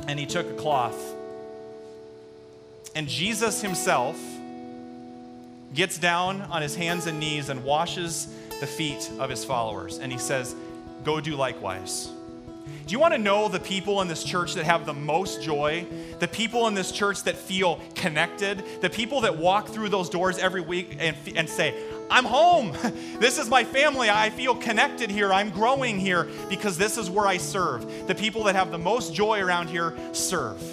and 0.07 0.17
he 0.17 0.25
took 0.25 0.49
a 0.49 0.53
cloth. 0.53 1.16
And 2.97 3.07
Jesus 3.07 3.61
himself 3.61 4.19
gets 5.75 5.99
down 5.99 6.41
on 6.41 6.63
his 6.63 6.75
hands 6.75 7.05
and 7.05 7.19
knees 7.19 7.49
and 7.49 7.63
washes 7.63 8.25
the 8.59 8.65
feet 8.65 9.11
of 9.19 9.29
his 9.29 9.45
followers. 9.45 9.99
And 9.99 10.11
he 10.11 10.17
says, 10.17 10.55
Go 11.03 11.21
do 11.21 11.35
likewise. 11.35 12.09
Do 12.87 12.91
you 12.91 12.97
want 12.97 13.13
to 13.13 13.19
know 13.19 13.49
the 13.49 13.59
people 13.59 14.01
in 14.01 14.07
this 14.07 14.23
church 14.23 14.55
that 14.55 14.65
have 14.65 14.87
the 14.87 14.95
most 14.95 15.43
joy? 15.43 15.85
The 16.17 16.27
people 16.27 16.65
in 16.65 16.73
this 16.73 16.91
church 16.91 17.21
that 17.25 17.35
feel 17.35 17.79
connected? 17.93 18.63
The 18.81 18.89
people 18.89 19.21
that 19.21 19.37
walk 19.37 19.67
through 19.67 19.89
those 19.89 20.09
doors 20.09 20.39
every 20.39 20.61
week 20.61 20.97
and, 20.97 21.15
and 21.35 21.47
say, 21.47 21.75
I'm 22.09 22.25
home. 22.25 22.75
This 23.19 23.37
is 23.37 23.47
my 23.47 23.63
family. 23.63 24.09
I 24.09 24.31
feel 24.31 24.55
connected 24.55 25.11
here. 25.11 25.31
I'm 25.31 25.51
growing 25.51 25.99
here 25.99 26.27
because 26.49 26.79
this 26.79 26.97
is 26.97 27.11
where 27.11 27.27
I 27.27 27.37
serve. 27.37 28.07
The 28.07 28.15
people 28.15 28.45
that 28.45 28.55
have 28.55 28.71
the 28.71 28.79
most 28.79 29.13
joy 29.13 29.39
around 29.39 29.69
here 29.69 29.95
serve. 30.13 30.63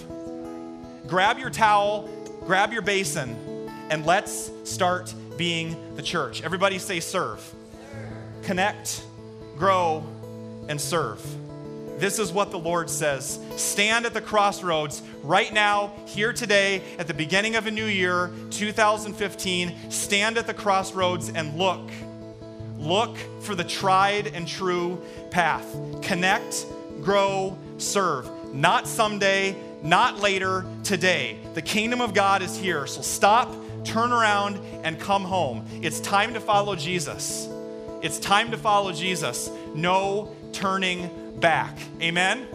Grab 1.07 1.37
your 1.37 1.51
towel, 1.51 2.09
grab 2.45 2.73
your 2.73 2.81
basin, 2.81 3.69
and 3.89 4.05
let's 4.05 4.49
start 4.63 5.13
being 5.37 5.95
the 5.95 6.01
church. 6.01 6.43
Everybody 6.43 6.79
say 6.79 6.99
serve. 6.99 7.53
Connect, 8.43 9.03
grow, 9.55 10.03
and 10.67 10.81
serve. 10.81 11.21
This 11.99 12.19
is 12.19 12.31
what 12.31 12.51
the 12.51 12.59
Lord 12.59 12.89
says 12.89 13.39
Stand 13.55 14.05
at 14.05 14.13
the 14.13 14.21
crossroads 14.21 15.01
right 15.23 15.53
now, 15.53 15.93
here 16.07 16.33
today, 16.33 16.81
at 16.97 17.07
the 17.07 17.13
beginning 17.13 17.55
of 17.55 17.67
a 17.67 17.71
new 17.71 17.85
year, 17.85 18.31
2015. 18.49 19.91
Stand 19.91 20.37
at 20.37 20.47
the 20.47 20.53
crossroads 20.53 21.29
and 21.29 21.55
look. 21.57 21.89
Look 22.77 23.17
for 23.41 23.55
the 23.55 23.63
tried 23.63 24.27
and 24.27 24.47
true 24.47 25.01
path. 25.31 25.65
Connect, 26.01 26.65
grow, 27.01 27.57
serve. 27.77 28.29
Not 28.53 28.87
someday, 28.87 29.55
not 29.85 30.19
later, 30.19 30.65
today. 30.83 31.37
The 31.53 31.61
kingdom 31.61 32.01
of 32.01 32.13
God 32.13 32.41
is 32.41 32.57
here. 32.57 32.87
So 32.87 33.01
stop, 33.01 33.53
turn 33.85 34.11
around, 34.11 34.59
and 34.83 34.99
come 34.99 35.23
home. 35.23 35.65
It's 35.81 35.99
time 35.99 36.33
to 36.33 36.39
follow 36.39 36.75
Jesus. 36.75 37.47
It's 38.01 38.19
time 38.19 38.51
to 38.51 38.57
follow 38.57 38.91
Jesus. 38.91 39.49
No 39.73 40.35
turning 40.51 41.39
back. 41.39 41.77
Amen? 42.01 42.47